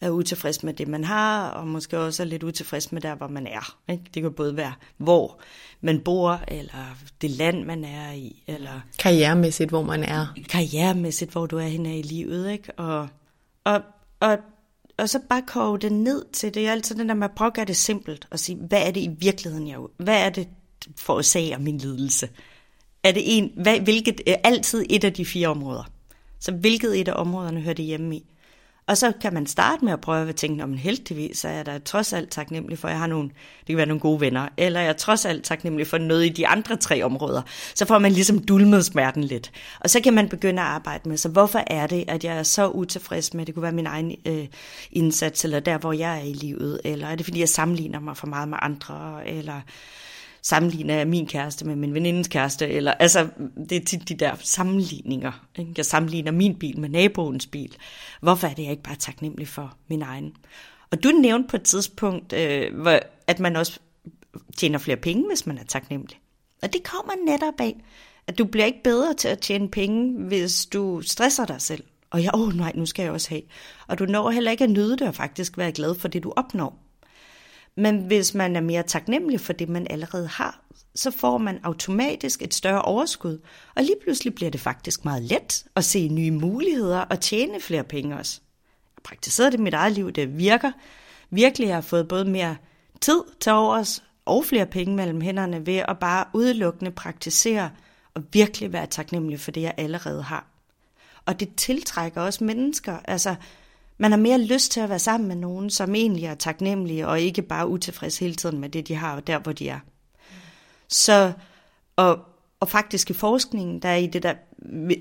[0.00, 3.28] er utilfreds med det, man har, og måske også er lidt utilfreds med der, hvor
[3.28, 3.76] man er.
[3.90, 4.04] Ikke?
[4.14, 5.40] Det kan både være, hvor
[5.80, 8.42] man bor, eller det land, man er i.
[8.46, 10.26] Eller karrieremæssigt, hvor man er.
[10.48, 12.52] Karrieremæssigt, hvor du er henne i livet.
[12.52, 12.72] Ikke?
[12.72, 13.08] Og,
[13.64, 13.82] og,
[14.20, 14.38] og,
[14.98, 16.66] og så bare koge det ned til det.
[16.66, 18.90] Er altid den der med at prøve at gøre det simpelt, og sige, hvad er
[18.90, 20.48] det i virkeligheden, jeg Hvad er det
[20.96, 22.28] for at sige om min lidelse?
[23.02, 25.90] Er det en, hvad, hvilket er altid et af de fire områder?
[26.38, 28.24] Så hvilket et af områderne hører det hjemme i?
[28.90, 31.66] Og så kan man starte med at prøve at tænke, om heldigvis så er jeg
[31.66, 34.48] da trods alt taknemmelig for, at jeg har nogle, det kan være nogle gode venner,
[34.56, 37.42] eller jeg er trods alt taknemmelig for noget i de andre tre områder.
[37.74, 39.52] Så får man ligesom dulmet smerten lidt.
[39.80, 42.42] Og så kan man begynde at arbejde med, så hvorfor er det, at jeg er
[42.42, 44.46] så utilfreds med, det kunne være min egen øh,
[44.92, 48.16] indsats, eller der, hvor jeg er i livet, eller er det, fordi jeg sammenligner mig
[48.16, 49.60] for meget med andre, eller
[50.42, 53.28] sammenligner jeg min kæreste med min venindes kæreste, eller altså,
[53.68, 55.46] det er tit de der sammenligninger.
[55.58, 55.72] Ikke?
[55.76, 57.76] Jeg sammenligner min bil med naboens bil.
[58.20, 60.32] Hvorfor er det, jeg ikke bare taknemmelig for min egen?
[60.90, 63.80] Og du nævnte på et tidspunkt, øh, hvor, at man også
[64.56, 66.20] tjener flere penge, hvis man er taknemmelig.
[66.62, 67.76] Og det kommer netop af,
[68.26, 71.84] at du bliver ikke bedre til at tjene penge, hvis du stresser dig selv.
[72.10, 73.42] Og ja, åh oh, nej, nu skal jeg også have.
[73.86, 76.32] Og du når heller ikke at nyde det og faktisk være glad for det, du
[76.36, 76.89] opnår.
[77.76, 80.60] Men hvis man er mere taknemmelig for det, man allerede har,
[80.94, 83.38] så får man automatisk et større overskud,
[83.76, 87.84] og lige pludselig bliver det faktisk meget let at se nye muligheder og tjene flere
[87.84, 88.40] penge også.
[88.96, 90.72] Jeg praktiserer det i mit eget liv, det virker,
[91.30, 92.56] virkelig har fået både mere
[93.00, 97.70] tid til overs og flere penge mellem hænderne ved at bare udelukkende praktisere
[98.14, 100.46] og virkelig være taknemmelig for det, jeg allerede har.
[101.26, 102.98] Og det tiltrækker også mennesker.
[103.04, 103.34] Altså,
[104.00, 107.20] man har mere lyst til at være sammen med nogen, som egentlig er taknemmelige, og
[107.20, 109.78] ikke bare utilfreds hele tiden med det, de har, og der, hvor de er.
[110.88, 111.32] Så,
[111.96, 112.18] og,
[112.60, 114.34] og faktisk i forskningen, der er, i det der,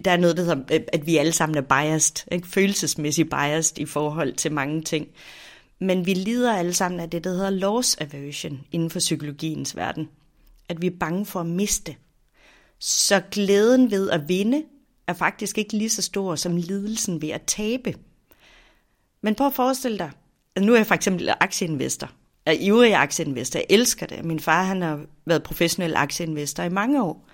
[0.06, 2.48] der er noget, der hedder, øh, at vi alle sammen er biased, ikke?
[2.48, 5.08] følelsesmæssigt biased i forhold til mange ting.
[5.80, 10.10] Men vi lider alle sammen af det, der hedder loss aversion inden for psykologiens verden.
[10.70, 11.96] At vi er bange for at miste.
[12.80, 14.64] Så glæden ved at vinde
[15.08, 17.96] er faktisk ikke lige så stor som lidelsen ved at tabe.
[19.24, 20.12] Men prøv at forestille dig,
[20.56, 22.10] at nu er jeg for eksempel aktieinvestor.
[22.46, 23.60] Jeg er ivrig aktieinvestor.
[23.60, 24.26] Jeg elsker det.
[24.26, 27.30] Min far han har været professionel aktieinvestor i mange år.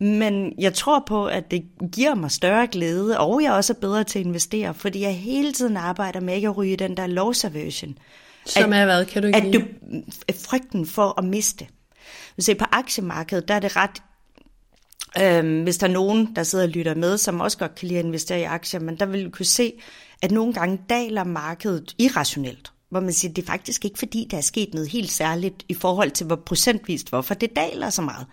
[0.00, 4.04] Men jeg tror på, at det giver mig større glæde, og jeg også er bedre
[4.04, 7.44] til at investere, fordi jeg hele tiden arbejder med ikke at ryge den der loss
[7.44, 7.98] aversion.
[8.46, 9.04] Som at, er hvad?
[9.04, 9.60] Kan du ikke At du,
[10.48, 11.66] frygten for at miste.
[12.34, 14.02] Hvis på aktiemarkedet, der er det ret
[15.22, 17.98] Øhm, hvis der er nogen, der sidder og lytter med, som også godt kan lide
[17.98, 19.72] at investere i aktier, men der vil du kunne se,
[20.22, 22.72] at nogle gange daler markedet irrationelt.
[22.90, 25.74] Hvor man siger, det er faktisk ikke fordi, der er sket noget helt særligt i
[25.74, 28.26] forhold til, hvor procentvist hvorfor det daler så meget.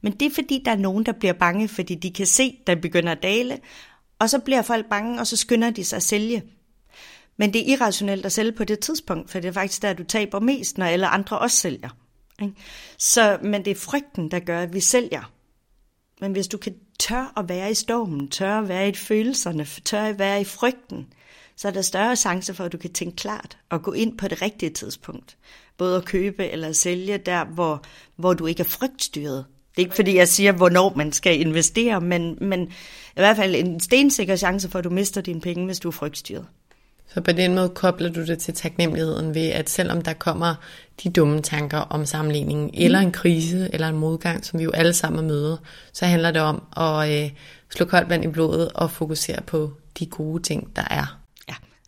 [0.00, 2.74] Men det er fordi, der er nogen, der bliver bange, fordi de kan se, der
[2.74, 3.58] begynder at dale,
[4.18, 6.42] og så bliver folk bange, og så skynder de sig at sælge.
[7.36, 10.04] Men det er irrationelt at sælge på det tidspunkt, for det er faktisk der, du
[10.04, 11.88] taber mest, når alle andre også sælger.
[12.98, 15.32] Så, men det er frygten, der gør, at vi sælger.
[16.20, 20.02] Men hvis du kan tør at være i stormen, tør at være i følelserne, tør
[20.02, 21.06] at være i frygten,
[21.60, 24.28] så er der større chance for, at du kan tænke klart og gå ind på
[24.28, 25.36] det rigtige tidspunkt.
[25.76, 27.82] Både at købe eller sælge der, hvor,
[28.16, 29.44] hvor du ikke er frygtstyret.
[29.70, 32.70] Det er ikke fordi, jeg siger, hvornår man skal investere, men, men i
[33.16, 36.46] hvert fald en stensikker chance for, at du mister dine penge, hvis du er frygtstyret.
[37.14, 40.54] Så på den måde kobler du det til taknemmeligheden ved, at selvom der kommer
[41.04, 42.74] de dumme tanker om sammenligningen, mm.
[42.74, 45.56] eller en krise, eller en modgang, som vi jo alle sammen møder,
[45.92, 47.30] så handler det om at øh,
[47.70, 51.19] slå koldt vand i blodet og fokusere på de gode ting, der er.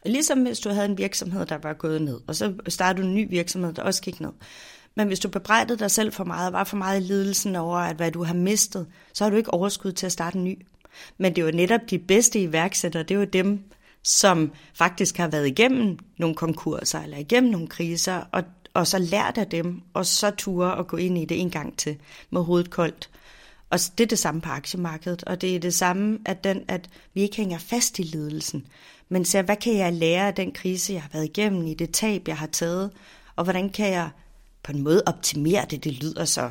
[0.07, 3.15] Ligesom hvis du havde en virksomhed, der var gået ned, og så startede du en
[3.15, 4.33] ny virksomhed, der også gik ned.
[4.95, 7.79] Men hvis du bebrejdede dig selv for meget, og var for meget i lidelsen over,
[7.79, 10.67] at hvad du har mistet, så har du ikke overskud til at starte en ny.
[11.19, 13.65] Men det er jo netop de bedste iværksættere, det er jo dem,
[14.03, 18.43] som faktisk har været igennem nogle konkurser eller igennem nogle kriser, og,
[18.75, 21.79] og så lært af dem, og så ture at gå ind i det en gang
[21.79, 21.97] til
[22.31, 23.11] med hovedet koldt.
[23.71, 26.89] Og det er det samme på aktiemarkedet, og det er det samme, at, den, at
[27.15, 28.67] vi ikke hænger fast i lidelsen
[29.13, 31.91] men ser, hvad kan jeg lære af den krise, jeg har været igennem, i det
[31.91, 32.91] tab, jeg har taget,
[33.37, 34.11] og hvordan kan jeg
[34.63, 36.51] på en måde optimere det, det lyder så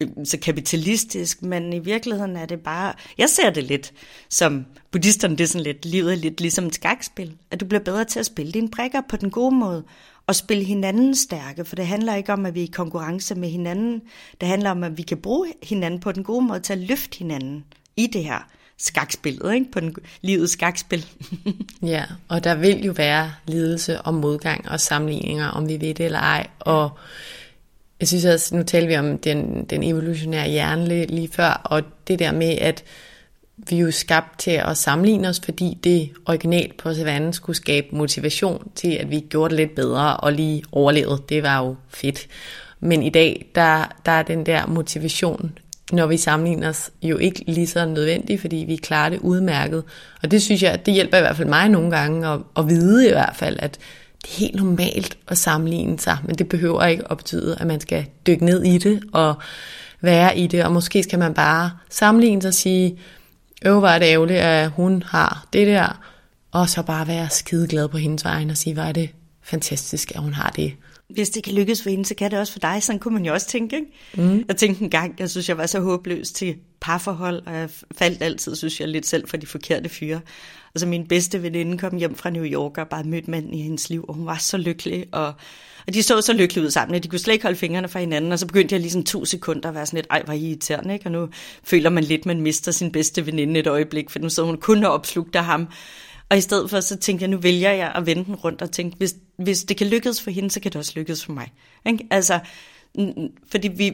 [0.00, 3.92] øh, så kapitalistisk, men i virkeligheden er det bare, jeg ser det lidt
[4.28, 7.82] som buddhisterne, det er sådan lidt, livet er lidt ligesom et skakspil, at du bliver
[7.82, 9.84] bedre til at spille dine brækker på den gode måde,
[10.26, 13.48] og spille hinanden stærke, for det handler ikke om, at vi er i konkurrence med
[13.48, 14.02] hinanden,
[14.40, 17.18] det handler om, at vi kan bruge hinanden på den gode måde til at løfte
[17.18, 17.64] hinanden
[17.96, 18.48] i det her
[18.78, 19.66] skakspillet, ikke?
[19.72, 21.06] på den, livets skakspil.
[21.82, 26.06] ja, og der vil jo være lidelse og modgang og sammenligninger, om vi ved det
[26.06, 26.90] eller ej, og
[28.00, 31.82] jeg synes også, nu taler vi om den, den evolutionære hjerne lige, lige før, og
[32.08, 32.84] det der med, at
[33.56, 37.86] vi er jo skabt til at sammenligne os, fordi det originalt på savannen skulle skabe
[37.92, 41.22] motivation til, at vi gjorde det lidt bedre og lige overlevede.
[41.28, 42.26] Det var jo fedt.
[42.80, 45.58] Men i dag, der, der er den der motivation,
[45.92, 49.84] når vi sammenligner os, jo ikke lige så nødvendig, fordi vi klarer det udmærket.
[50.22, 53.08] Og det synes jeg, det hjælper i hvert fald mig nogle gange at, at vide
[53.08, 53.78] i hvert fald, at
[54.22, 57.80] det er helt normalt at sammenligne sig, men det behøver ikke at betyde, at man
[57.80, 59.34] skal dykke ned i det og
[60.00, 62.98] være i det, og måske skal man bare sammenligne sig og sige,
[63.64, 66.00] øv, hvor er det ærgerligt, at hun har det der,
[66.52, 69.10] og så bare være skideglad på hendes vegne og sige, hvor er det
[69.42, 70.72] fantastisk, at hun har det.
[71.14, 72.82] Hvis det kan lykkes for hende, så kan det også for dig.
[72.82, 73.76] Sådan kunne man jo også tænke.
[73.76, 74.28] Ikke?
[74.28, 74.44] Mm.
[74.48, 78.22] Jeg tænkte en gang, jeg synes, jeg var så håbløs til parforhold, og jeg faldt
[78.22, 80.20] altid, synes jeg, lidt selv for de forkerte fyre.
[80.74, 83.90] Altså min bedste veninde kom hjem fra New York og bare mødte manden i hendes
[83.90, 85.26] liv, og hun var så lykkelig, og,
[85.86, 88.00] og de så så lykkelige ud sammen, at de kunne slet ikke holde fingrene fra
[88.00, 90.34] hinanden, og så begyndte jeg lige sådan to sekunder at være sådan lidt, ej, hvor
[90.34, 91.06] irriterende, ikke?
[91.06, 91.28] Og nu
[91.64, 94.84] føler man lidt, man mister sin bedste veninde et øjeblik, for nu sidder hun kun
[94.84, 95.68] og opslugt af ham.
[96.30, 98.70] Og i stedet for, så tænkte jeg, nu vælger jeg at vende den rundt og
[98.70, 101.52] tænke, hvis, hvis det kan lykkes for hende, så kan det også lykkes for mig.
[101.86, 102.06] Ikke?
[102.10, 102.40] Altså,
[103.50, 103.92] fordi vi,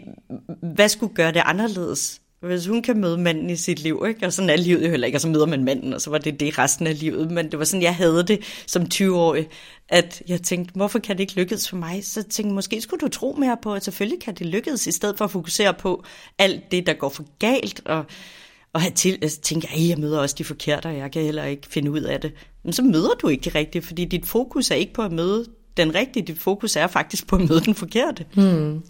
[0.75, 2.21] hvad skulle gøre det anderledes?
[2.41, 4.27] Hvis hun kan møde manden i sit liv, ikke?
[4.27, 6.19] og sådan er livet jo heller ikke, og så møder man manden, og så var
[6.19, 7.31] det det resten af livet.
[7.31, 9.49] Men det var sådan, jeg havde det som 20-årig,
[9.89, 12.05] at jeg tænkte, hvorfor kan det ikke lykkes for mig?
[12.05, 14.93] Så jeg tænkte, måske skulle du tro mere på, at selvfølgelig kan det lykkes, i
[14.93, 16.05] stedet for at fokusere på
[16.39, 18.05] alt det, der går for galt, og,
[18.73, 21.45] og have til, altså, tænke, at jeg møder også de forkerte, og jeg kan heller
[21.45, 22.33] ikke finde ud af det.
[22.63, 25.47] Men så møder du ikke det rigtige, fordi dit fokus er ikke på at møde
[25.77, 26.27] den rigtige.
[26.27, 28.25] Dit fokus er faktisk på at møde den forkerte.
[28.35, 28.83] Hmm.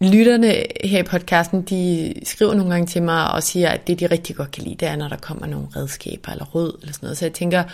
[0.00, 0.46] Lytterne
[0.84, 4.36] her i podcasten, de skriver nogle gange til mig og siger, at det de rigtig
[4.36, 7.18] godt kan lide, det er, når der kommer nogle redskaber eller råd eller sådan noget.
[7.18, 7.64] Så jeg tænker,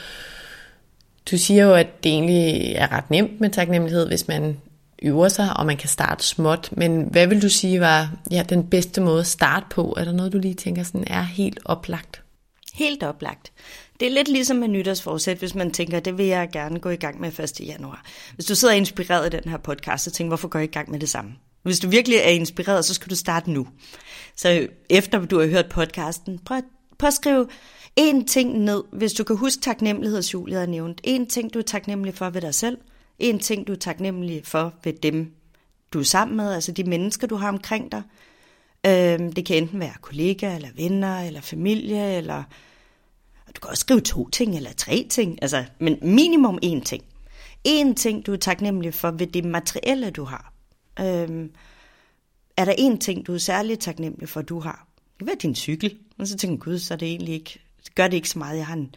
[1.31, 4.57] du siger jo, at det egentlig er ret nemt med taknemmelighed, hvis man
[5.05, 6.69] øver sig, og man kan starte småt.
[6.73, 9.95] Men hvad vil du sige var ja, den bedste måde at starte på?
[9.97, 12.23] Er der noget, du lige tænker sådan er helt oplagt?
[12.75, 13.53] Helt oplagt.
[14.01, 16.97] Det er lidt ligesom med nytårsforsæt, hvis man tænker, det vil jeg gerne gå i
[16.97, 17.61] gang med 1.
[17.61, 18.05] januar.
[18.35, 20.91] Hvis du sidder inspireret i den her podcast, så tænk, hvorfor går jeg i gang
[20.91, 21.33] med det samme?
[21.63, 23.67] Hvis du virkelig er inspireret, så skal du starte nu.
[24.37, 26.59] Så efter du har hørt podcasten, prøv,
[27.05, 27.47] at skrive
[27.97, 31.01] en ting ned, hvis du kan huske taknemmelighedshjulet har nævnt.
[31.05, 32.79] En ting, du er taknemmelig for ved dig selv.
[33.19, 35.33] En ting, du er taknemmelig for ved dem,
[35.93, 38.03] du er sammen med, altså de mennesker, du har omkring dig.
[38.87, 42.43] Øhm, det kan enten være kollegaer, eller venner, eller familie, eller
[43.57, 47.05] du kan også skrive to ting, eller tre ting, altså, men minimum én ting.
[47.65, 50.53] En ting, du er taknemmelig for ved det materielle, du har.
[51.01, 51.51] Øhm,
[52.57, 54.89] er der en ting, du er særligt taknemmelig for, du har?
[54.97, 55.99] Det kan være din cykel.
[56.19, 57.61] Og så tænker jeg, gud, så er det egentlig ikke,
[57.95, 58.95] gør det ikke så meget, jeg har en,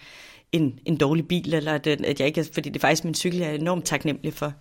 [0.55, 3.15] en, en dårlig bil, eller at, øh, at jeg ikke, fordi det er faktisk min
[3.15, 4.53] cykel, jeg er enormt taknemmelig for.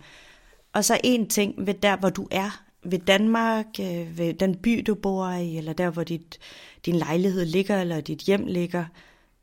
[0.73, 4.83] Og så en ting ved der, hvor du er, ved Danmark, øh, ved den by,
[4.87, 6.39] du bor i, eller der, hvor dit,
[6.85, 8.85] din lejlighed ligger, eller dit hjem ligger.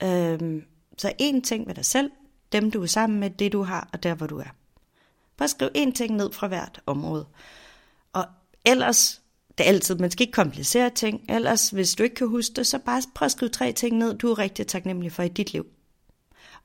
[0.02, 0.62] Øhm,
[0.98, 2.10] så en ting ved dig selv,
[2.52, 4.54] dem du er sammen med, det du har, og der, hvor du er.
[5.36, 7.26] Bare skriv en ting ned fra hvert område.
[8.12, 8.24] Og
[8.64, 9.22] ellers,
[9.58, 12.66] det er altid, man skal ikke komplicere ting, ellers hvis du ikke kan huske det,
[12.66, 15.52] så bare prøv at skrive tre ting ned, du er rigtig taknemmelig for i dit
[15.52, 15.66] liv.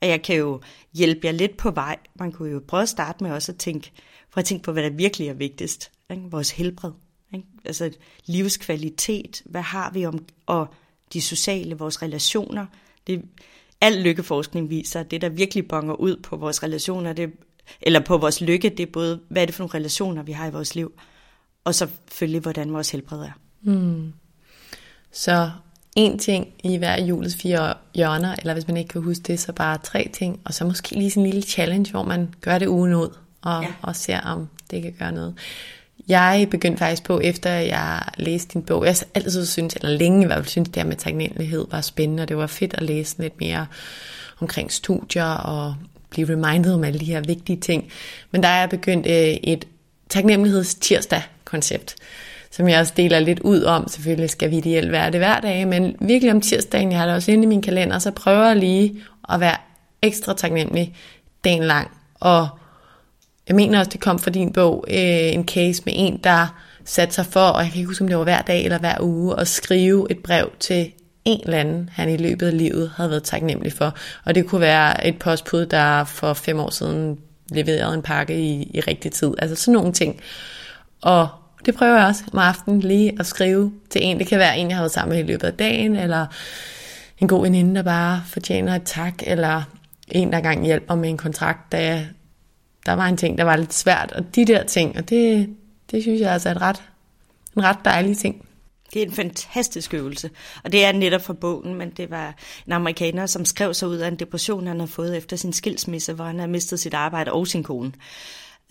[0.01, 0.61] Og jeg kan jo
[0.93, 1.97] hjælpe jer lidt på vej.
[2.15, 3.91] Man kunne jo prøve at starte med også at tænke,
[4.29, 5.91] for at tænke på, hvad der virkelig er vigtigst.
[6.11, 6.23] Ikke?
[6.31, 6.91] Vores helbred.
[7.33, 7.45] Ikke?
[7.65, 7.91] Altså
[8.25, 9.41] livskvalitet.
[9.45, 10.67] Hvad har vi om, og
[11.13, 12.65] de sociale, vores relationer.
[13.07, 13.21] Det,
[13.81, 17.31] al lykkeforskning viser, at det, der virkelig bonger ud på vores relationer, det,
[17.81, 20.47] eller på vores lykke, det er både, hvad er det for nogle relationer, vi har
[20.47, 20.99] i vores liv,
[21.63, 23.31] og selvfølgelig, hvordan vores helbred er.
[23.61, 24.13] Mm.
[25.11, 25.51] Så
[25.97, 29.53] en ting i hver julets fire hjørner, eller hvis man ikke kan huske det, så
[29.53, 32.67] bare tre ting, og så måske lige sådan en lille challenge, hvor man gør det
[32.67, 33.09] ugen ud,
[33.41, 33.69] og, ja.
[33.81, 35.35] og ser om det kan gøre noget.
[36.07, 40.25] Jeg begyndte faktisk på, efter jeg læste din bog, jeg altid synes, eller længe i
[40.25, 43.15] hvert fald synes, det her med taknemmelighed var spændende, og det var fedt at læse
[43.19, 43.65] lidt mere
[44.39, 45.75] omkring studier, og
[46.09, 47.91] blive reminded om alle de her vigtige ting.
[48.31, 49.67] Men der er jeg begyndt øh, et
[50.09, 51.95] taknemmeligheds tirsdag koncept
[52.57, 53.87] som jeg også deler lidt ud om.
[53.87, 57.15] Selvfølgelig skal vi ideelt være det hver dag, men virkelig om tirsdagen, jeg har det
[57.15, 59.57] også inde i min kalender, så prøver jeg lige at være
[60.01, 60.95] ekstra taknemmelig
[61.43, 61.91] dagen lang.
[62.19, 62.47] Og
[63.47, 66.55] jeg mener også, det kom fra din bog, øh, en case med en, der
[66.85, 68.97] satte sig for, og jeg kan ikke huske, om det var hver dag eller hver
[69.01, 70.91] uge, at skrive et brev til
[71.25, 73.95] en eller anden, han i løbet af livet havde været taknemmelig for.
[74.25, 77.17] Og det kunne være et postbud, der for fem år siden
[77.49, 79.33] leverede en pakke i, i rigtig tid.
[79.37, 80.19] Altså sådan nogle ting.
[81.01, 81.27] Og
[81.67, 84.19] det prøver jeg også om aftenen lige at skrive til en.
[84.19, 86.25] Det kan være en, jeg har været sammen med i løbet af dagen, eller
[87.19, 89.63] en god veninde, der bare fortjener et tak, eller
[90.07, 92.07] en, der gang hjælper med en kontrakt, da jeg,
[92.85, 95.49] der var en ting, der var lidt svært, og de der ting, og det,
[95.91, 96.83] det synes jeg altså er et ret,
[97.57, 98.45] en ret dejlig ting.
[98.93, 100.29] Det er en fantastisk øvelse,
[100.63, 102.35] og det er netop fra bogen, men det var
[102.67, 106.13] en amerikaner, som skrev sig ud af en depression, han har fået efter sin skilsmisse,
[106.13, 107.91] hvor han har mistet sit arbejde og sin kone.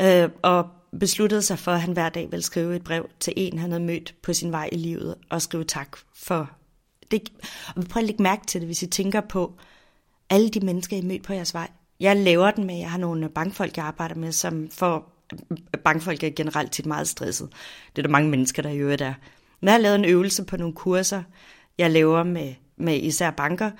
[0.00, 0.66] Øh, og
[0.98, 3.84] besluttede sig for, at han hver dag ville skrive et brev til en, han havde
[3.84, 6.50] mødt på sin vej i livet, og skrive tak for
[7.10, 7.32] det.
[7.76, 9.52] Og prøv at lægge mærke til det, hvis I tænker på
[10.30, 11.68] alle de mennesker, I mødt på jeres vej.
[12.00, 15.08] Jeg laver den med, jeg har nogle bankfolk, jeg arbejder med, som for
[15.84, 17.48] bankfolk er generelt tit meget stresset.
[17.96, 19.14] Det er der mange mennesker, der i øvrigt er.
[19.60, 21.22] Men jeg har lavet en øvelse på nogle kurser,
[21.78, 23.70] jeg laver med, med især banker,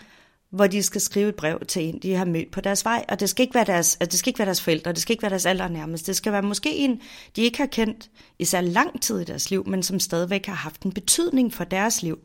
[0.57, 3.21] hvor de skal skrive et brev til en, de har mødt på deres vej, og
[3.21, 5.23] det skal ikke være deres, altså det skal ikke være deres forældre, det skal ikke
[5.23, 7.01] være deres allernærmeste, det skal være måske en,
[7.37, 10.55] de ikke har kendt i så lang tid i deres liv, men som stadigvæk har
[10.55, 12.19] haft en betydning for deres liv.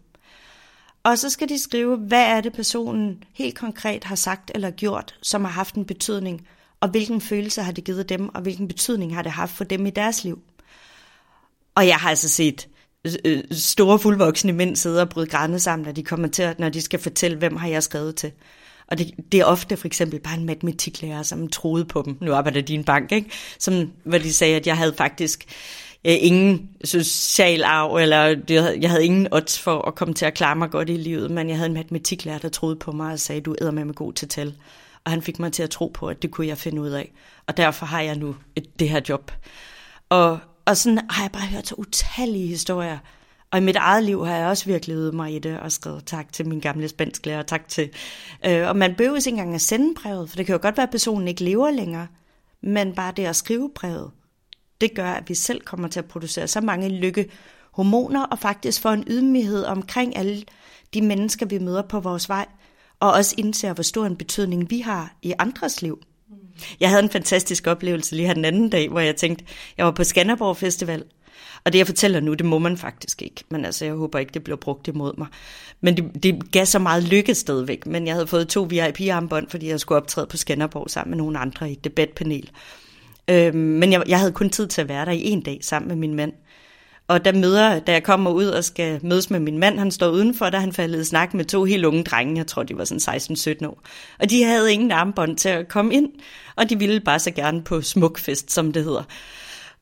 [1.04, 5.16] Og så skal de skrive, hvad er det personen helt konkret har sagt eller gjort,
[5.22, 6.48] som har haft en betydning,
[6.80, 9.86] og hvilken følelse har det givet dem, og hvilken betydning har det haft for dem
[9.86, 10.40] i deres liv.
[11.76, 12.68] Og jeg har altså set
[13.26, 16.82] Øh, store fuldvoksne mænd sidder og bryder grænne sammen, når de kommer til, når de
[16.82, 18.32] skal fortælle, hvem har jeg skrevet til.
[18.88, 22.18] Og det, det er ofte for eksempel bare en matematiklærer, som troede på dem.
[22.22, 23.30] Nu arbejder de i en bank, ikke?
[23.60, 25.46] Som, hvor de sagde, at jeg havde faktisk
[26.06, 28.36] øh, ingen social arv, eller
[28.82, 31.50] jeg havde ingen odds for at komme til at klare mig godt i livet, men
[31.50, 34.14] jeg havde en matematiklærer, der troede på mig og sagde, du æder med mig god
[34.14, 34.54] til tal.
[35.06, 37.12] Og han fik mig til at tro på, at det kunne jeg finde ud af.
[37.48, 39.32] Og derfor har jeg nu et, det her job.
[40.10, 42.98] Og, og sådan har jeg bare hørt så utallige historier.
[43.52, 46.06] Og i mit eget liv har jeg også virkelig øvet mig i det, og skrevet
[46.06, 47.90] tak til min gamle spansklærer, og tak til...
[48.46, 50.88] Øh, og man behøver ikke engang at sende brevet, for det kan jo godt være,
[50.88, 52.08] at personen ikke lever længere.
[52.64, 54.12] Men bare det at skrive brevet,
[54.82, 58.92] det gør, at vi selv kommer til at producere så mange lykkehormoner, og faktisk får
[58.92, 60.44] en ydmyghed omkring alle
[60.94, 62.46] de mennesker, vi møder på vores vej,
[63.00, 66.02] og også indser, hvor stor en betydning vi har i andres liv.
[66.80, 69.46] Jeg havde en fantastisk oplevelse lige her den anden dag, hvor jeg tænkte,
[69.78, 71.04] jeg var på Skanderborg Festival,
[71.64, 74.34] og det jeg fortæller nu, det må man faktisk ikke, men altså jeg håber ikke,
[74.34, 75.28] det bliver brugt imod mig.
[75.82, 79.68] Men det, det gav så meget lykke stadigvæk, men jeg havde fået to VIP-armbånd, fordi
[79.68, 82.50] jeg skulle optræde på Skanderborg sammen med nogle andre i et debatpanel.
[83.28, 85.88] Øhm, men jeg, jeg havde kun tid til at være der i en dag sammen
[85.88, 86.34] med min mand.
[87.12, 90.10] Og da, møder, da jeg kommer ud og skal mødes med min mand, han står
[90.10, 92.86] udenfor, da han faldet i snak med to helt unge drenge, jeg tror de var
[92.86, 93.82] sådan 16-17 år.
[94.20, 96.10] Og de havde ingen armbånd til at komme ind,
[96.56, 99.04] og de ville bare så gerne på smukfest, som det hedder.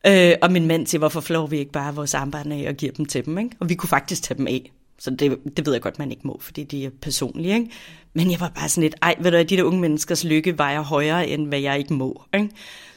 [0.07, 2.91] Øh, og min mand siger, hvorfor flår vi ikke bare vores armbånd af og giver
[2.91, 3.37] dem til dem?
[3.37, 3.55] Ikke?
[3.59, 4.71] Og vi kunne faktisk tage dem af.
[4.99, 7.53] Så det, det ved jeg godt, man ikke må, fordi de er personlige.
[7.53, 7.71] Ikke?
[8.13, 10.81] Men jeg var bare sådan lidt, ej, ved du de der unge menneskers lykke vejer
[10.81, 12.23] højere, end hvad jeg ikke må.
[12.33, 12.49] Ikke?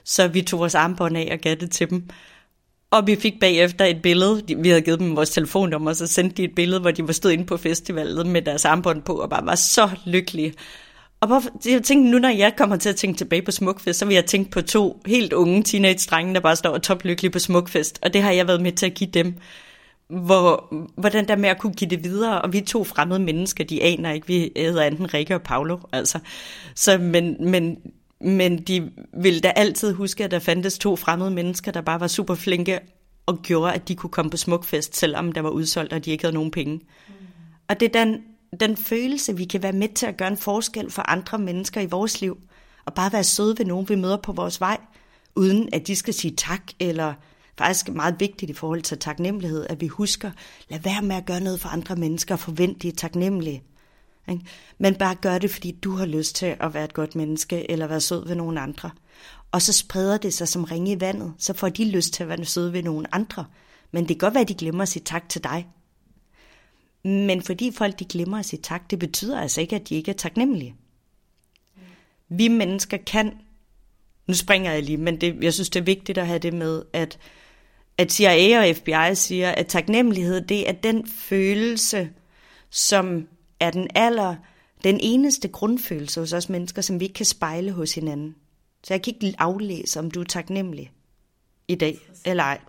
[0.04, 2.08] Så vi tog vores armbånd af og gav det til dem.
[2.92, 6.36] Og vi fik bagefter et billede, vi havde givet dem vores telefonnummer, og så sendte
[6.36, 9.30] de et billede, hvor de var stået inde på festivalet med deres armbånd på, og
[9.30, 10.54] bare var så lykkelige.
[11.20, 14.04] Og hvorfor, jeg tænkte, nu når jeg kommer til at tænke tilbage på Smukfest, så
[14.04, 17.98] vil jeg tænke på to helt unge teenage-drenge, der bare står og toplykkelige på Smukfest.
[18.02, 19.34] Og det har jeg været med til at give dem.
[20.08, 23.64] Hvor, hvordan der med at kunne give det videre, og vi er to fremmede mennesker,
[23.64, 26.18] de aner ikke, vi hedder enten Rikke og Paolo, altså.
[26.74, 27.76] Så, men, men,
[28.22, 32.06] men de ville da altid huske, at der fandtes to fremmede mennesker, der bare var
[32.06, 32.80] super flinke
[33.26, 36.24] og gjorde, at de kunne komme på Smukfest, selvom der var udsolgt, og de ikke
[36.24, 36.74] havde nogen penge.
[36.74, 37.14] Mm.
[37.68, 38.18] Og det er den
[38.60, 41.86] den følelse, vi kan være med til at gøre en forskel for andre mennesker i
[41.86, 42.38] vores liv,
[42.84, 44.78] og bare være søde ved nogen, vi møder på vores vej,
[45.36, 47.14] uden at de skal sige tak, eller
[47.58, 50.30] faktisk meget vigtigt i forhold til taknemmelighed, at vi husker,
[50.68, 53.62] lad være med at gøre noget for andre mennesker, og forvente, de er taknemmelige.
[54.78, 57.86] Men bare gør det, fordi du har lyst til at være et godt menneske, eller
[57.86, 58.90] være sød ved nogen andre.
[59.52, 62.28] Og så spreder det sig som ringe i vandet, så får de lyst til at
[62.28, 63.44] være søde ved nogen andre.
[63.90, 65.66] Men det kan godt være, at de glemmer at sige tak til dig,
[67.04, 70.10] men fordi folk de glemmer at sige tak, det betyder altså ikke, at de ikke
[70.10, 70.74] er taknemmelige.
[72.28, 73.32] Vi mennesker kan,
[74.26, 76.82] nu springer jeg lige, men det, jeg synes, det er vigtigt at have det med,
[76.92, 77.18] at,
[77.98, 82.10] at CIA og FBI siger, at taknemmelighed, det er den følelse,
[82.70, 83.28] som
[83.62, 84.36] er den aller,
[84.84, 88.34] den eneste grundfølelse hos os mennesker, som vi ikke kan spejle hos hinanden.
[88.84, 90.92] Så jeg kan ikke aflæse, om du er taknemmelig
[91.68, 92.60] i dag eller ej.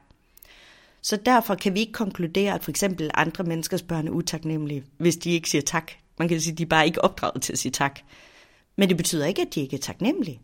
[1.02, 5.18] Så derfor kan vi ikke konkludere, at for eksempel andre menneskers børn er utaknemmelige, hvis
[5.18, 5.91] de ikke siger tak.
[6.20, 8.00] Man kan sige, at de bare ikke opdraget til at sige tak.
[8.76, 10.39] Men det betyder ikke, at de ikke er taknemmelige.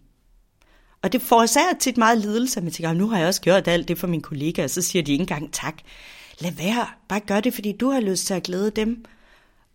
[1.02, 3.88] Og det forårsager tit meget lidelse, at man tænker, nu har jeg også gjort alt
[3.88, 5.76] det for mine kollegaer, og så siger de ikke engang tak.
[6.40, 9.06] Lad være, bare gør det, fordi du har lyst til at glæde dem.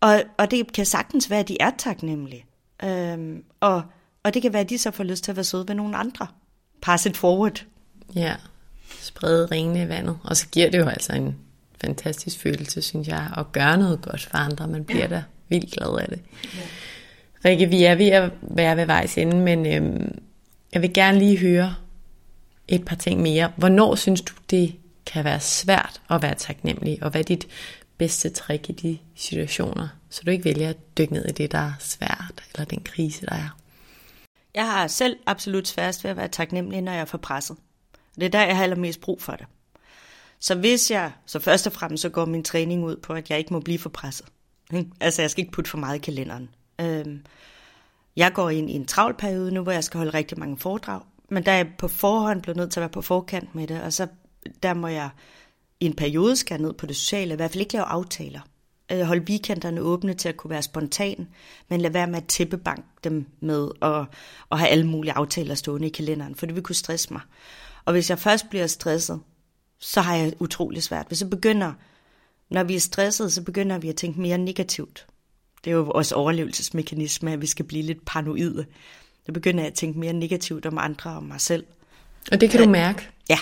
[0.05, 2.45] Og, og det kan sagtens være, at de er taknemmelige.
[2.85, 3.83] Øhm, og,
[4.23, 5.97] og det kan være, at de så får lyst til at være søde ved nogle
[5.97, 6.27] andre.
[6.83, 7.65] Pass it forward.
[8.15, 8.35] Ja,
[9.01, 10.19] sprede ringene i vandet.
[10.25, 11.37] Og så giver det jo altså en
[11.81, 14.69] fantastisk følelse, synes jeg, at gøre noget godt for andre.
[14.69, 15.09] Man bliver ja.
[15.09, 16.21] da vildt glad af det.
[16.45, 16.61] Ja.
[17.45, 20.19] Rikke, vi er ved at være ved vejs ende, men øhm,
[20.73, 21.75] jeg vil gerne lige høre
[22.69, 23.53] et par ting mere.
[23.57, 24.75] Hvornår synes du, det
[25.07, 27.47] kan være svært at være taknemmelig, og hvad dit
[27.99, 31.59] bedste trick i de situationer, så du ikke vælger at dykke ned i det, der
[31.59, 33.59] er svært, eller den krise, der er?
[34.55, 37.57] Jeg har selv absolut sværest ved at være taknemmelig, når jeg er for presset.
[38.15, 39.47] Det er der, jeg har allermest brug for det.
[40.41, 43.39] Så hvis jeg, så først og fremmest, så går min træning ud på, at jeg
[43.39, 44.27] ikke må blive for presset.
[45.01, 46.49] Altså, jeg skal ikke putte for meget i kalenderen.
[46.81, 47.25] Øhm,
[48.17, 51.01] jeg går ind i en travl periode nu, hvor jeg skal holde rigtig mange foredrag.
[51.31, 53.83] Men der er jeg på forhånd blevet nødt til at være på forkant med det,
[53.83, 54.07] og så
[54.63, 55.09] der må jeg
[55.81, 58.41] i en periode skære ned på det sociale, i hvert fald ikke lave aftaler.
[58.93, 61.29] Øh, holde weekenderne åbne til at kunne være spontan,
[61.69, 64.07] men lad være med at tæppebank dem med og,
[64.51, 67.23] og have alle mulige aftaler stående i kalenderen, for det vil kunne stresse mig.
[67.85, 69.21] Og hvis jeg først bliver stresset,
[69.79, 71.07] så har jeg utrolig svært.
[71.09, 71.73] Hvis jeg begynder,
[72.51, 75.07] når vi er stresset, så begynder vi at tænke mere negativt.
[75.65, 78.67] Det er jo vores overlevelsesmekanisme, at vi skal blive lidt paranoide.
[79.27, 81.67] Så begynder jeg at tænke mere negativt om andre og mig selv.
[82.33, 83.09] Og det kan du mærke?
[83.29, 83.39] Ja.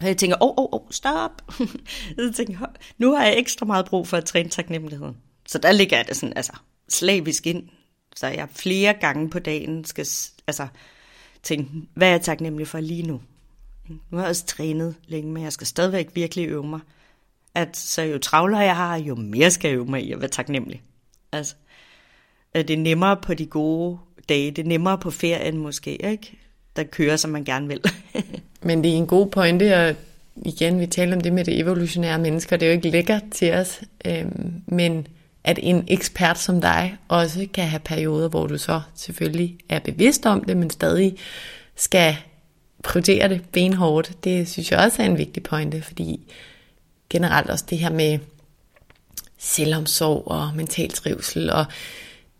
[0.00, 1.42] Og jeg tænker, åh, oh, åh, oh, oh, stop.
[2.16, 2.66] jeg tænker,
[2.98, 5.16] nu har jeg ekstra meget brug for at træne taknemmeligheden.
[5.48, 6.52] Så der ligger jeg det sådan, altså,
[6.88, 7.68] slavisk ind.
[8.16, 10.06] Så jeg flere gange på dagen skal,
[10.46, 10.66] altså,
[11.42, 13.20] tænke, hvad er jeg taknemmelig for lige nu?
[13.88, 16.80] Nu har jeg også trænet længe, men jeg skal stadigvæk virkelig øve mig.
[17.54, 20.28] At så jo travlere jeg har, jo mere skal jeg øve mig i at være
[20.28, 20.82] taknemmelig.
[21.32, 21.54] Altså,
[22.54, 23.98] at det er nemmere på de gode
[24.28, 26.38] dage, det er nemmere på ferien måske, ikke?
[26.80, 27.80] Der kører, som man gerne vil.
[28.62, 29.94] men det er en god pointe, og
[30.36, 33.52] igen, vi taler om det med det evolutionære mennesker, det er jo ikke lækkert til
[33.52, 35.06] os, øhm, men
[35.44, 40.26] at en ekspert som dig også kan have perioder, hvor du så selvfølgelig er bevidst
[40.26, 41.16] om det, men stadig
[41.76, 42.16] skal
[42.82, 46.20] prioritere det benhårdt, det synes jeg også er en vigtig pointe, fordi
[47.10, 48.18] generelt også det her med
[49.38, 51.64] selvomsorg og mental trivsel, og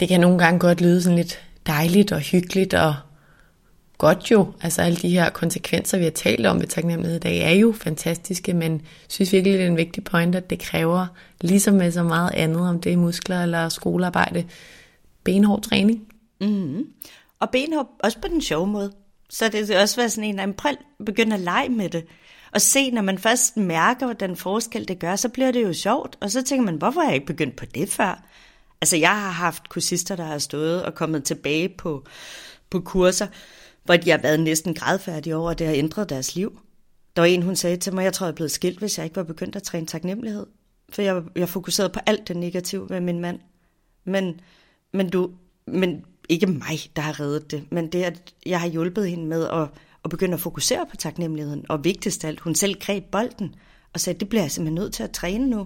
[0.01, 2.95] det kan nogle gange godt lyde sådan lidt dejligt og hyggeligt og
[4.01, 4.53] godt jo.
[4.61, 7.74] Altså alle de her konsekvenser, vi har talt om ved taknemmelighed i dag, er jo
[7.80, 11.07] fantastiske, men synes virkelig, det er en vigtig point, at det kræver,
[11.40, 14.44] ligesom med så meget andet, om det er muskler eller skolearbejde,
[15.24, 16.01] benhård træning.
[16.40, 16.86] Mm.
[17.40, 18.92] Og benhård også på den sjove måde.
[19.30, 20.76] Så det kan også være sådan en, at man
[21.07, 22.05] begynder at lege med det.
[22.53, 26.16] Og se, når man først mærker, hvordan forskel det gør, så bliver det jo sjovt.
[26.20, 28.22] Og så tænker man, hvorfor har jeg ikke begyndt på det før?
[28.80, 32.05] Altså, jeg har haft kursister, der har stået og kommet tilbage på,
[32.70, 33.26] på kurser,
[33.85, 36.61] hvor de har været næsten grædfærdige over, at det har ændret deres liv.
[37.16, 39.05] Der var en, hun sagde til mig, jeg tror, jeg er blevet skilt, hvis jeg
[39.05, 40.47] ikke var begyndt at træne taknemmelighed.
[40.89, 43.41] For jeg, jeg fokuserede på alt det negative med min mand.
[44.05, 44.41] Men,
[44.93, 45.31] men, du,
[45.66, 49.49] men ikke mig, der har reddet det, men det, at jeg har hjulpet hende med
[49.49, 49.68] at,
[50.05, 51.66] at begynde at fokusere på taknemmeligheden.
[51.68, 53.55] Og vigtigst af alt, hun selv greb bolden
[53.93, 55.59] og sagde, det bliver jeg simpelthen nødt til at træne nu.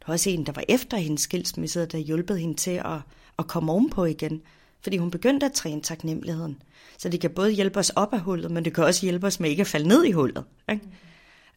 [0.00, 3.00] Der var også en, der var efter hendes skilsmisse, der hjulpet hende til at,
[3.38, 4.42] at komme ovenpå igen.
[4.80, 6.62] Fordi hun begyndte at træne taknemmeligheden.
[6.98, 9.40] Så det kan både hjælpe os op af hullet, men det kan også hjælpe os
[9.40, 10.44] med ikke at falde ned i hullet.
[10.70, 10.82] Ikke?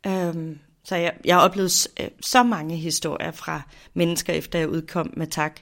[0.06, 0.12] Mm.
[0.12, 3.62] Øhm, så jeg, jeg har oplevet øh, så mange historier fra
[3.94, 5.60] mennesker, efter jeg udkom med tak,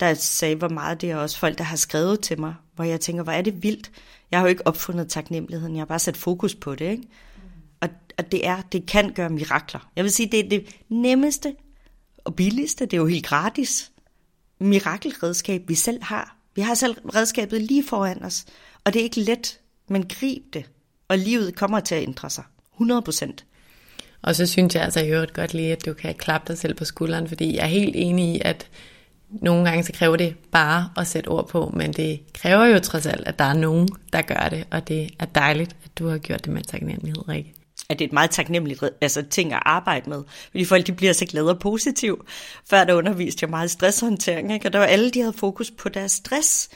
[0.00, 3.00] der sagde, hvor meget det er også folk, der har skrevet til mig, hvor jeg
[3.00, 3.90] tænker, hvor er det vildt.
[4.30, 6.90] Jeg har jo ikke opfundet taknemmeligheden, jeg har bare sat fokus på det.
[6.90, 7.02] Ikke?
[7.02, 7.42] Mm.
[7.80, 7.88] Og,
[8.18, 9.90] og det er, det kan gøre mirakler.
[9.96, 11.54] Jeg vil sige, det er det nemmeste
[12.24, 13.92] og billigste, det er jo helt gratis
[14.60, 16.36] mirakelredskab, vi selv har.
[16.54, 18.44] Vi har selv redskabet lige foran os,
[18.84, 19.58] og det er ikke let,
[19.88, 20.64] men grib det,
[21.08, 22.44] og livet kommer til at ændre sig.
[22.74, 23.44] 100 procent.
[24.22, 26.74] Og så synes jeg altså i øvrigt godt lige, at du kan klappe dig selv
[26.74, 28.66] på skulderen, fordi jeg er helt enig i, at
[29.30, 33.06] nogle gange så kræver det bare at sætte ord på, men det kræver jo trods
[33.06, 36.18] alt, at der er nogen, der gør det, og det er dejligt, at du har
[36.18, 37.54] gjort det med taknemmelighed, Rikke.
[37.88, 41.12] At det er et meget taknemmeligt altså, ting at arbejde med, fordi folk de bliver
[41.12, 42.26] så glade og positiv.
[42.70, 44.68] Før der underviste jeg meget stresshåndtering, ikke?
[44.68, 46.68] og der var alle, de havde fokus på deres stress,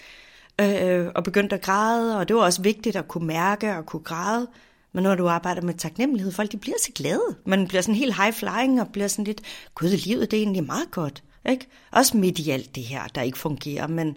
[0.61, 4.03] øh, og begyndte at græde, og det var også vigtigt at kunne mærke og kunne
[4.03, 4.47] græde.
[4.93, 7.37] Men når du arbejder med taknemmelighed, folk de bliver så glade.
[7.45, 9.41] Man bliver sådan helt high flying og bliver sådan lidt,
[9.75, 11.23] gud, livet det er egentlig meget godt.
[11.49, 11.67] Ikke?
[11.93, 14.17] Også midt i alt det her, der ikke fungerer, men,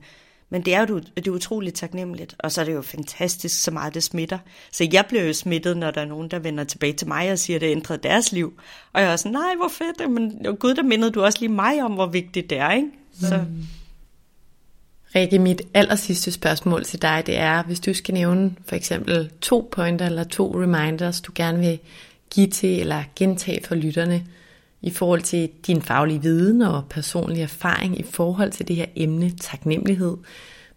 [0.50, 3.72] men det er jo det er utroligt taknemmeligt, og så er det jo fantastisk, så
[3.72, 4.38] meget det smitter.
[4.72, 7.40] Så jeg bliver jo smittet, når der er nogen, der vender tilbage til mig og
[7.40, 8.60] siger, at det ændrede deres liv.
[8.94, 11.84] Og jeg er sådan, nej, hvor fedt, men gud, der mindede du også lige mig
[11.84, 12.88] om, hvor vigtigt det er, ikke?
[13.22, 13.38] Så.
[13.38, 13.64] Mm.
[15.16, 19.32] Rikke, mit aller sidste spørgsmål til dig, det er, hvis du skal nævne for eksempel
[19.42, 21.80] to pointer eller to reminders, du gerne vil
[22.30, 24.26] give til eller gentage for lytterne,
[24.82, 29.32] i forhold til din faglige viden og personlige erfaring i forhold til det her emne,
[29.32, 30.18] taknemmelighed,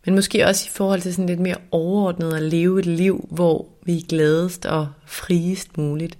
[0.04, 3.66] men måske også i forhold til sådan lidt mere overordnet at leve et liv, hvor
[3.84, 6.18] vi er gladest og friest muligt.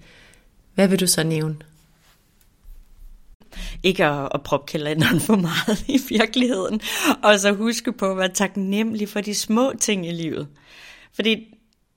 [0.75, 1.57] Hvad vil du så nævne?
[3.83, 6.81] Ikke at, at proppe kalenderen for meget i virkeligheden,
[7.23, 10.49] og så huske på at være taknemmelig for de små ting i livet.
[11.15, 11.45] Fordi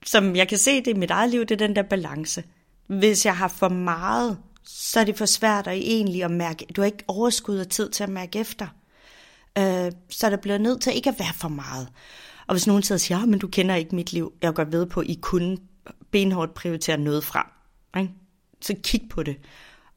[0.06, 2.44] som jeg kan se det i mit eget liv, det er den der balance.
[2.86, 4.36] Hvis jeg har for meget
[4.66, 7.90] så er det for svært at egentlig at mærke, du har ikke overskud og tid
[7.90, 8.66] til at mærke efter.
[9.58, 11.88] Øh, så der bliver nødt til ikke at være for meget.
[12.46, 14.64] Og hvis nogen sidder og siger, ja, men du kender ikke mit liv, jeg går
[14.64, 15.58] ved på, at I kunne
[16.10, 17.46] benhårdt prioritere noget frem.
[17.96, 18.12] Ikke?
[18.60, 19.36] Så kig på det.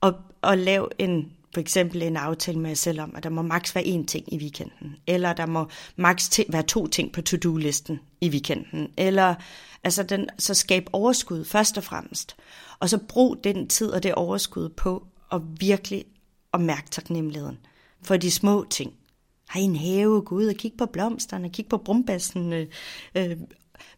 [0.02, 3.42] Og, og lav en, for eksempel en aftale med jer selv om, at der må
[3.42, 4.96] maks være én ting i weekenden.
[5.08, 8.88] Eller der må maks være to ting på to-do-listen i weekenden.
[8.98, 9.36] Eller
[9.84, 12.36] altså den, så skab overskud først og fremmest.
[12.80, 16.06] Og så brug den tid og det overskud på at virkelig
[16.54, 17.58] at mærke taknemmeligheden
[18.02, 18.94] for de små ting.
[19.50, 22.68] Har en have, gå ud og kig på blomsterne, kig på brumbassen, øh,
[23.16, 23.38] øh,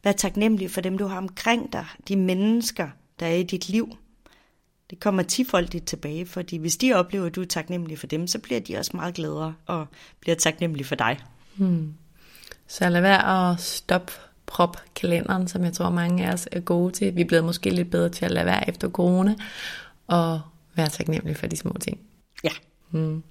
[0.03, 3.95] vær taknemmelig for dem, du har omkring dig, de mennesker, der er i dit liv.
[4.91, 8.39] Det kommer tifoldigt tilbage, fordi hvis de oplever, at du er taknemmelig for dem, så
[8.39, 9.87] bliver de også meget gladere og
[10.19, 11.19] bliver taknemmelige for dig.
[11.55, 11.93] Hmm.
[12.67, 14.13] Så lad være at stoppe
[14.45, 17.15] prop kalenderen, som jeg tror mange af os er gode til.
[17.15, 19.35] Vi er blevet måske lidt bedre til at lade være efter corona,
[20.07, 20.41] og
[20.75, 21.99] være taknemmelige for de små ting.
[22.43, 22.51] Ja.
[22.89, 23.23] Hmm.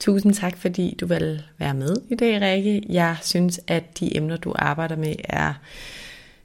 [0.00, 2.82] Tusind tak, fordi du vil være med i dag, Rikke.
[2.88, 5.54] Jeg synes, at de emner, du arbejder med, er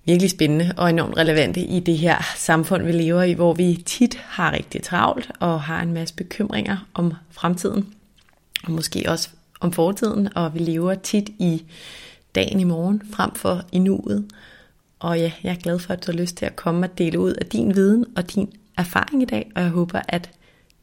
[0.06, 4.16] virkelig spændende og enormt relevante i det her samfund, vi lever i, hvor vi tit
[4.16, 7.94] har rigtig travlt og har en masse bekymringer om fremtiden,
[8.64, 11.64] og måske også om fortiden, og vi lever tit i
[12.36, 14.26] dagen i morgen frem for i nuet.
[15.00, 17.20] Og ja, jeg er glad for, at du har lyst til at komme og dele
[17.20, 20.32] ud af din viden og din erfaring i dag, og jeg håber, at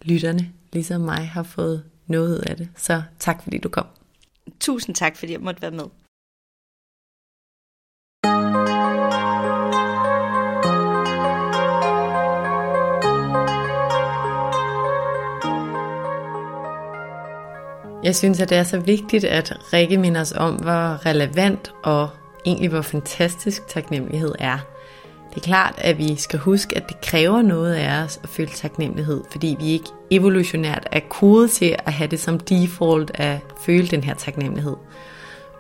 [0.03, 2.69] lytterne, ligesom mig, har fået noget ud af det.
[2.77, 3.87] Så tak, fordi du kom.
[4.61, 5.85] Tusind tak, fordi jeg måtte være med.
[18.07, 22.09] Jeg synes, at det er så vigtigt, at Rikke minder os om, hvor relevant og
[22.45, 24.59] egentlig hvor fantastisk taknemmelighed er.
[25.31, 28.49] Det er klart, at vi skal huske, at det kræver noget af os at føle
[28.49, 33.87] taknemmelighed, fordi vi ikke evolutionært er kodet til at have det som default at føle
[33.87, 34.77] den her taknemmelighed.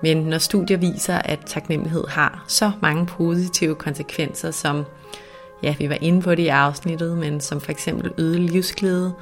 [0.02, 4.85] Men når studier viser, at taknemmelighed har så mange positive konsekvenser, som
[5.62, 9.12] ja, vi var inde på det i afsnittet, men som for eksempel øget livsglæde,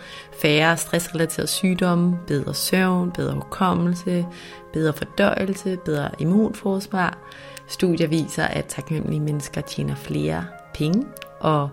[0.42, 4.26] færre stressrelaterede sygdomme, bedre søvn, bedre hukommelse,
[4.72, 7.18] bedre fordøjelse, bedre immunforsvar.
[7.66, 10.44] Studier viser, at taknemmelige mennesker tjener flere
[10.74, 11.06] penge
[11.40, 11.70] og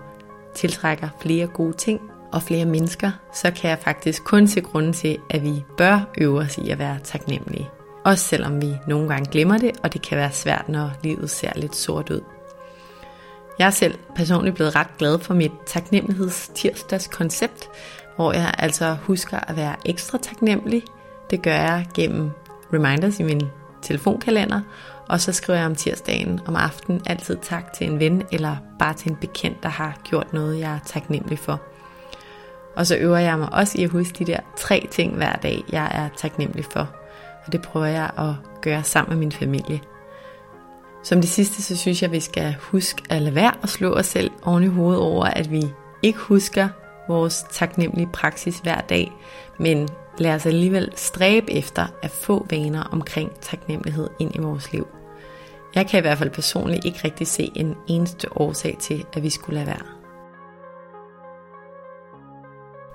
[0.56, 2.02] tiltrækker flere gode ting
[2.32, 6.40] og flere mennesker, så kan jeg faktisk kun se grunden til, at vi bør øve
[6.40, 7.70] os i at være taknemmelige.
[8.04, 11.52] Også selvom vi nogle gange glemmer det, og det kan være svært, når livet ser
[11.56, 12.22] lidt sort ud.
[13.62, 17.70] Jeg er selv personligt blevet ret glad for mit taknemmelighedstirsdagskoncept, koncept,
[18.16, 20.84] hvor jeg altså husker at være ekstra taknemmelig.
[21.30, 22.30] Det gør jeg gennem
[22.74, 23.42] reminders i min
[23.82, 24.62] telefonkalender,
[25.10, 28.94] og så skriver jeg om tirsdagen om aftenen altid tak til en ven eller bare
[28.94, 31.62] til en bekendt, der har gjort noget, jeg er taknemmelig for.
[32.76, 35.64] Og så øver jeg mig også i at huske de der tre ting hver dag,
[35.72, 36.90] jeg er taknemmelig for.
[37.46, 39.82] Og det prøver jeg at gøre sammen med min familie.
[41.04, 43.94] Som det sidste, så synes jeg, at vi skal huske at lade være at slå
[43.94, 45.64] os selv oven i hovedet over, at vi
[46.02, 46.70] ikke husker
[47.08, 49.12] vores taknemmelige praksis hver dag,
[49.60, 54.88] men lad os alligevel stræbe efter at få vaner omkring taknemmelighed ind i vores liv.
[55.76, 59.30] Jeg kan i hvert fald personligt ikke rigtig se en eneste årsag til, at vi
[59.30, 59.86] skulle lade være.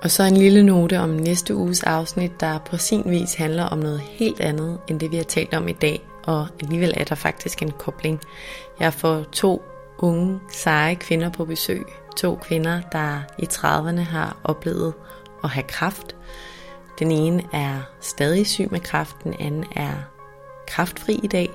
[0.03, 3.79] Og så en lille note om næste uges afsnit, der på sin vis handler om
[3.79, 7.15] noget helt andet, end det vi har talt om i dag, og alligevel er der
[7.15, 8.21] faktisk en kobling.
[8.81, 9.63] Jeg får to
[9.99, 11.87] unge, seje kvinder på besøg.
[12.17, 14.95] To kvinder, der i 30'erne har oplevet
[15.45, 16.17] at have kraft.
[16.99, 19.93] Den ene er stadig syg med kraft, den anden er
[20.67, 21.51] kraftfri i dag,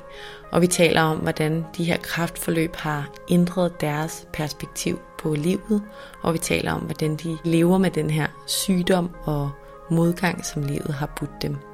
[0.51, 5.81] og vi taler om, hvordan de her kraftforløb har ændret deres perspektiv på livet,
[6.21, 9.51] og vi taler om, hvordan de lever med den her sygdom og
[9.89, 11.70] modgang, som livet har budt dem.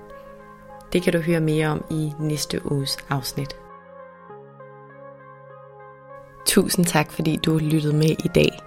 [0.93, 3.55] Det kan du høre mere om i næste uges afsnit.
[6.45, 8.59] Tusind tak, fordi du lyttede med i dag.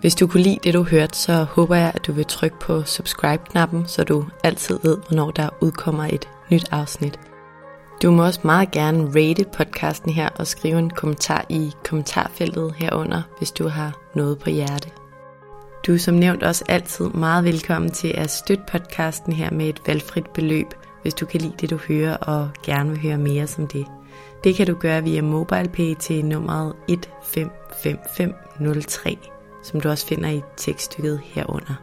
[0.00, 2.82] Hvis du kunne lide det, du hørte, så håber jeg, at du vil trykke på
[2.82, 7.20] subscribe-knappen, så du altid ved, hvornår der udkommer et nyt afsnit.
[8.02, 13.22] Du må også meget gerne rate podcasten her og skrive en kommentar i kommentarfeltet herunder,
[13.38, 14.90] hvis du har noget på hjerte.
[15.86, 19.80] Du er som nævnt også altid meget velkommen til at støtte podcasten her med et
[19.86, 20.66] valgfrit beløb,
[21.02, 23.86] hvis du kan lide det, du hører og gerne vil høre mere som det.
[24.44, 29.18] Det kan du gøre via MobilePay til nummeret 155503,
[29.62, 31.74] som du også finder i tekststykket herunder.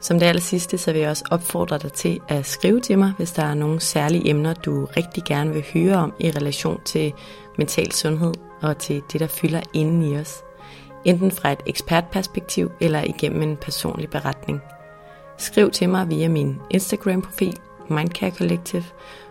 [0.00, 3.12] Som det aller sidste, så vil jeg også opfordre dig til at skrive til mig,
[3.16, 7.12] hvis der er nogle særlige emner, du rigtig gerne vil høre om i relation til
[7.58, 10.42] mental sundhed og til det, der fylder inden i os.
[11.04, 14.60] Enten fra et ekspertperspektiv eller igennem en personlig beretning.
[15.38, 17.56] Skriv til mig via min Instagram-profil,
[17.88, 18.84] Mindcare Collective,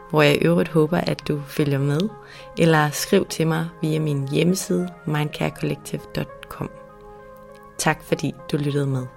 [0.09, 2.09] hvor jeg i øvrigt håber, at du følger med,
[2.57, 6.69] eller skriv til mig via min hjemmeside mindcarecollective.com.
[7.77, 9.16] Tak fordi du lyttede med.